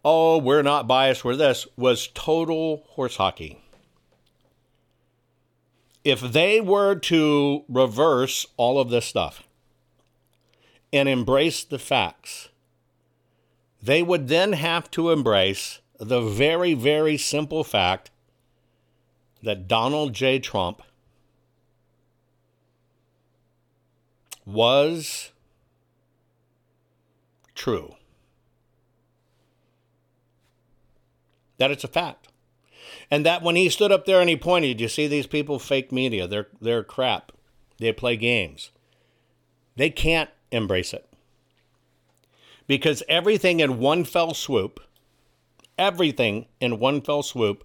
oh, 0.04 0.38
we're 0.38 0.62
not 0.62 0.88
biased, 0.88 1.26
we're 1.26 1.36
this 1.36 1.68
was 1.76 2.10
total 2.14 2.84
horse 2.90 3.18
hockey. 3.18 3.62
If 6.04 6.22
they 6.22 6.62
were 6.62 6.96
to 6.96 7.64
reverse 7.68 8.46
all 8.58 8.80
of 8.80 8.90
this 8.90 9.06
stuff 9.06 9.44
and 10.94 11.10
embrace 11.10 11.64
the 11.64 11.80
facts, 11.80 12.50
they 13.82 14.04
would 14.04 14.28
then 14.28 14.54
have 14.54 14.90
to 14.92 15.12
embrace 15.12 15.80
the 16.00 16.22
very, 16.22 16.74
very 16.74 17.18
simple 17.18 17.64
fact 17.64 18.12
that 19.42 19.68
Donald 19.68 20.14
J. 20.14 20.40
Trump 20.40 20.82
was 24.46 25.32
true. 27.56 27.96
That 31.58 31.72
it's 31.72 31.84
a 31.84 31.88
fact. 31.90 32.28
And 33.10 33.26
that 33.26 33.42
when 33.42 33.56
he 33.56 33.70
stood 33.70 33.92
up 33.92 34.06
there 34.06 34.20
and 34.20 34.30
he 34.30 34.36
pointed, 34.36 34.80
you 34.80 34.88
see 34.88 35.08
these 35.08 35.28
people 35.28 35.58
fake 35.60 35.92
media, 35.92 36.28
they're 36.28 36.48
they're 36.62 36.84
crap. 36.84 37.32
They 37.78 37.92
play 37.92 38.16
games. 38.16 38.72
They 39.76 39.90
can't 39.90 40.30
embrace 40.52 40.94
it. 40.94 41.08
Because 42.68 43.04
everything 43.08 43.60
in 43.60 43.80
one 43.80 44.04
fell 44.06 44.34
swoop, 44.34 44.80
everything 45.78 46.48
in 46.60 46.80
one 46.80 47.02
fell 47.02 47.22
swoop 47.22 47.64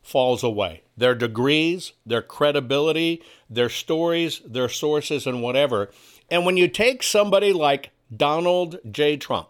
falls 0.00 0.42
away. 0.42 0.82
Their 0.96 1.14
degrees, 1.14 1.92
their 2.06 2.22
credibility, 2.22 3.22
their 3.50 3.68
stories, 3.68 4.40
their 4.44 4.68
sources, 4.68 5.26
and 5.26 5.42
whatever. 5.42 5.90
And 6.30 6.46
when 6.46 6.56
you 6.56 6.68
take 6.68 7.02
somebody 7.02 7.52
like 7.52 7.90
Donald 8.14 8.78
J. 8.90 9.16
Trump, 9.16 9.48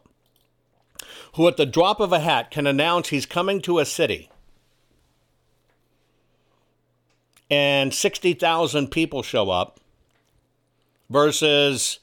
who 1.35 1.47
at 1.47 1.57
the 1.57 1.67
drop 1.67 2.01
of 2.01 2.13
a 2.13 2.21
hat 2.21 2.51
can 2.51 2.67
announce 2.67 3.09
he's 3.09 3.27
coming 3.27 3.61
to 3.63 3.79
a 3.79 3.85
city 3.85 4.31
and 7.51 7.95
60,000 7.95 8.91
people 8.91 9.23
show 9.23 9.51
up 9.51 9.81
versus 11.09 12.01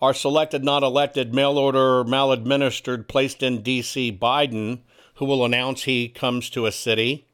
our 0.00 0.14
selected, 0.14 0.62
not 0.62 0.82
elected, 0.82 1.34
mail 1.34 1.58
order, 1.58 2.04
maladministered, 2.04 3.08
placed 3.08 3.42
in 3.42 3.62
D.C. 3.62 4.12
Biden, 4.12 4.80
who 5.14 5.24
will 5.24 5.44
announce 5.44 5.84
he 5.84 6.08
comes 6.08 6.50
to 6.50 6.66
a 6.66 6.72
city 6.72 7.26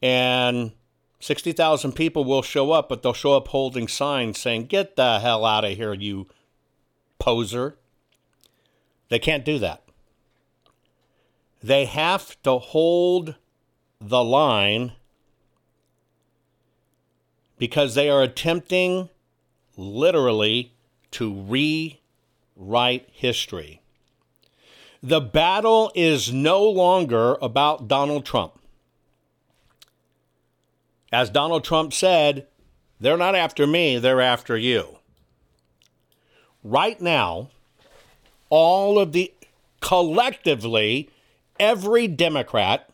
and 0.00 0.72
60,000 1.20 1.92
people 1.92 2.24
will 2.24 2.42
show 2.42 2.72
up, 2.72 2.88
but 2.88 3.02
they'll 3.02 3.12
show 3.12 3.36
up 3.36 3.48
holding 3.48 3.86
signs 3.86 4.38
saying, 4.38 4.66
Get 4.66 4.96
the 4.96 5.20
hell 5.20 5.44
out 5.44 5.64
of 5.64 5.76
here, 5.76 5.92
you 5.92 6.26
poser. 7.18 7.76
They 9.10 9.18
can't 9.18 9.44
do 9.44 9.58
that. 9.58 9.84
They 11.62 11.84
have 11.84 12.40
to 12.42 12.58
hold 12.58 13.36
the 14.00 14.24
line 14.24 14.92
because 17.58 17.94
they 17.94 18.08
are 18.08 18.22
attempting 18.22 19.10
literally 19.76 20.72
to 21.10 21.34
rewrite 21.34 23.08
history. 23.12 23.82
The 25.02 25.20
battle 25.20 25.92
is 25.94 26.32
no 26.32 26.62
longer 26.62 27.36
about 27.42 27.88
Donald 27.88 28.24
Trump. 28.24 28.59
As 31.12 31.30
Donald 31.30 31.64
Trump 31.64 31.92
said, 31.92 32.46
they're 33.00 33.16
not 33.16 33.34
after 33.34 33.66
me, 33.66 33.98
they're 33.98 34.20
after 34.20 34.56
you. 34.56 34.98
Right 36.62 37.00
now, 37.00 37.50
all 38.48 38.98
of 38.98 39.12
the 39.12 39.32
collectively, 39.80 41.08
every 41.58 42.06
Democrat, 42.06 42.90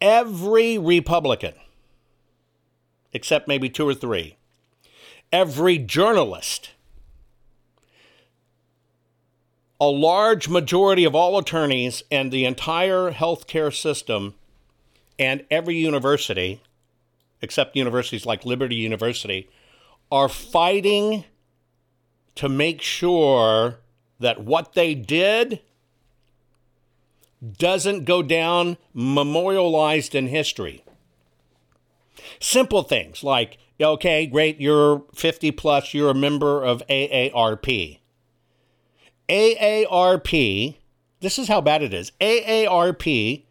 every 0.00 0.76
Republican, 0.76 1.54
except 3.12 3.48
maybe 3.48 3.70
two 3.70 3.88
or 3.88 3.94
three, 3.94 4.36
every 5.32 5.78
journalist, 5.78 6.70
a 9.80 9.86
large 9.86 10.48
majority 10.48 11.04
of 11.04 11.14
all 11.14 11.38
attorneys 11.38 12.02
and 12.10 12.30
the 12.30 12.44
entire 12.44 13.12
healthcare 13.12 13.74
system 13.74 14.34
and 15.20 15.44
every 15.50 15.76
university, 15.76 16.62
except 17.42 17.76
universities 17.76 18.24
like 18.24 18.46
Liberty 18.46 18.74
University, 18.74 19.50
are 20.10 20.30
fighting 20.30 21.24
to 22.34 22.48
make 22.48 22.80
sure 22.80 23.76
that 24.18 24.42
what 24.42 24.72
they 24.72 24.94
did 24.94 25.60
doesn't 27.58 28.04
go 28.04 28.22
down 28.22 28.78
memorialized 28.94 30.14
in 30.14 30.26
history. 30.26 30.82
Simple 32.40 32.82
things 32.82 33.22
like, 33.22 33.58
okay, 33.80 34.26
great, 34.26 34.58
you're 34.58 35.04
50 35.14 35.50
plus, 35.52 35.92
you're 35.92 36.10
a 36.10 36.14
member 36.14 36.64
of 36.64 36.82
AARP. 36.88 37.98
AARP, 39.28 40.76
this 41.20 41.38
is 41.38 41.48
how 41.48 41.60
bad 41.60 41.82
it 41.82 41.92
is. 41.92 42.10
AARP 42.20 43.44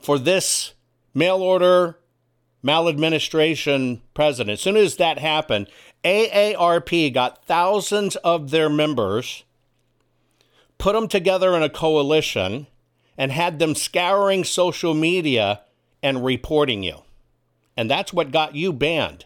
for 0.00 0.18
this 0.18 0.74
mail 1.14 1.42
order 1.42 1.98
maladministration 2.62 4.02
president, 4.14 4.54
as 4.54 4.60
soon 4.60 4.76
as 4.76 4.96
that 4.96 5.18
happened, 5.18 5.68
AARP 6.04 7.12
got 7.12 7.44
thousands 7.44 8.16
of 8.16 8.50
their 8.50 8.68
members, 8.68 9.44
put 10.76 10.94
them 10.94 11.08
together 11.08 11.56
in 11.56 11.62
a 11.62 11.68
coalition, 11.68 12.66
and 13.16 13.32
had 13.32 13.58
them 13.58 13.74
scouring 13.74 14.44
social 14.44 14.94
media 14.94 15.60
and 16.02 16.24
reporting 16.24 16.82
you. 16.82 17.02
And 17.76 17.90
that's 17.90 18.12
what 18.12 18.30
got 18.30 18.54
you 18.54 18.72
banned. 18.72 19.24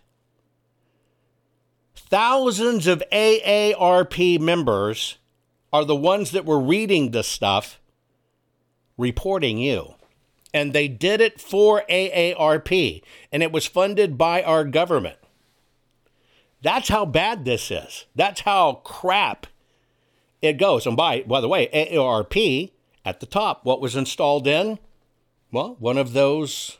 Thousands 1.95 2.87
of 2.87 3.03
AARP 3.13 4.41
members 4.41 5.19
are 5.73 5.85
the 5.85 5.97
ones 5.97 6.31
that 6.33 6.45
were 6.45 6.61
reading 6.61 7.11
this 7.11 7.29
stuff, 7.29 7.81
reporting 8.99 9.59
you. 9.59 9.95
And 10.55 10.73
they 10.73 10.87
did 10.87 11.21
it 11.21 11.41
for 11.41 11.83
AARP, 11.89 13.03
and 13.33 13.43
it 13.43 13.53
was 13.53 13.67
funded 13.67 14.19
by 14.19 14.43
our 14.43 14.65
government. 14.65 15.17
That's 16.63 16.89
how 16.89 17.07
bad 17.07 17.45
this 17.45 17.71
is. 17.71 18.05
That's 18.15 18.43
how 18.43 18.83
crap 18.85 19.47
it 20.43 20.59
goes. 20.59 20.87
And 20.87 20.97
by 20.97 21.23
by 21.23 21.41
the 21.41 21.49
way, 21.49 21.69
AARP 21.73 22.71
at 23.05 23.21
the 23.21 23.27
top, 23.27 23.65
what 23.65 23.81
was 23.81 23.97
installed 23.97 24.47
in? 24.47 24.79
Well, 25.51 25.77
one 25.79 25.99
of 25.99 26.13
those 26.13 26.79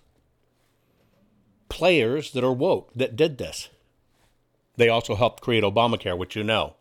players 1.69 2.33
that 2.33 2.45
are 2.45 2.53
woke 2.53 2.93
that 2.95 3.17
did 3.17 3.39
this. 3.39 3.69
They 4.77 4.89
also 4.89 5.15
helped 5.15 5.43
create 5.43 5.65
Obamacare, 5.65 6.17
which 6.17 6.37
you 6.37 6.45
know. 6.45 6.77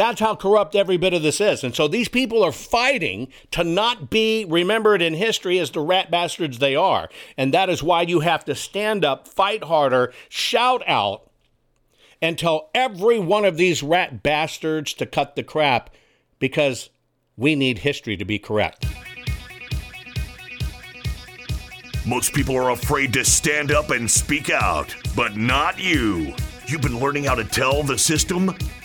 That's 0.00 0.20
how 0.20 0.34
corrupt 0.34 0.74
every 0.74 0.96
bit 0.96 1.12
of 1.12 1.20
this 1.20 1.42
is. 1.42 1.62
And 1.62 1.74
so 1.74 1.86
these 1.86 2.08
people 2.08 2.42
are 2.42 2.52
fighting 2.52 3.28
to 3.50 3.62
not 3.62 4.08
be 4.08 4.46
remembered 4.48 5.02
in 5.02 5.12
history 5.12 5.58
as 5.58 5.72
the 5.72 5.82
rat 5.82 6.10
bastards 6.10 6.58
they 6.58 6.74
are. 6.74 7.10
And 7.36 7.52
that 7.52 7.68
is 7.68 7.82
why 7.82 8.00
you 8.00 8.20
have 8.20 8.42
to 8.46 8.54
stand 8.54 9.04
up, 9.04 9.28
fight 9.28 9.64
harder, 9.64 10.10
shout 10.30 10.82
out, 10.86 11.30
and 12.22 12.38
tell 12.38 12.70
every 12.74 13.18
one 13.18 13.44
of 13.44 13.58
these 13.58 13.82
rat 13.82 14.22
bastards 14.22 14.94
to 14.94 15.04
cut 15.04 15.36
the 15.36 15.42
crap 15.42 15.90
because 16.38 16.88
we 17.36 17.54
need 17.54 17.80
history 17.80 18.16
to 18.16 18.24
be 18.24 18.38
correct. 18.38 18.86
Most 22.06 22.32
people 22.32 22.56
are 22.56 22.70
afraid 22.70 23.12
to 23.12 23.24
stand 23.26 23.70
up 23.70 23.90
and 23.90 24.10
speak 24.10 24.48
out, 24.48 24.96
but 25.14 25.36
not 25.36 25.78
you. 25.78 26.34
You've 26.66 26.80
been 26.80 27.00
learning 27.00 27.24
how 27.24 27.34
to 27.34 27.44
tell 27.44 27.82
the 27.82 27.98
system 27.98 28.56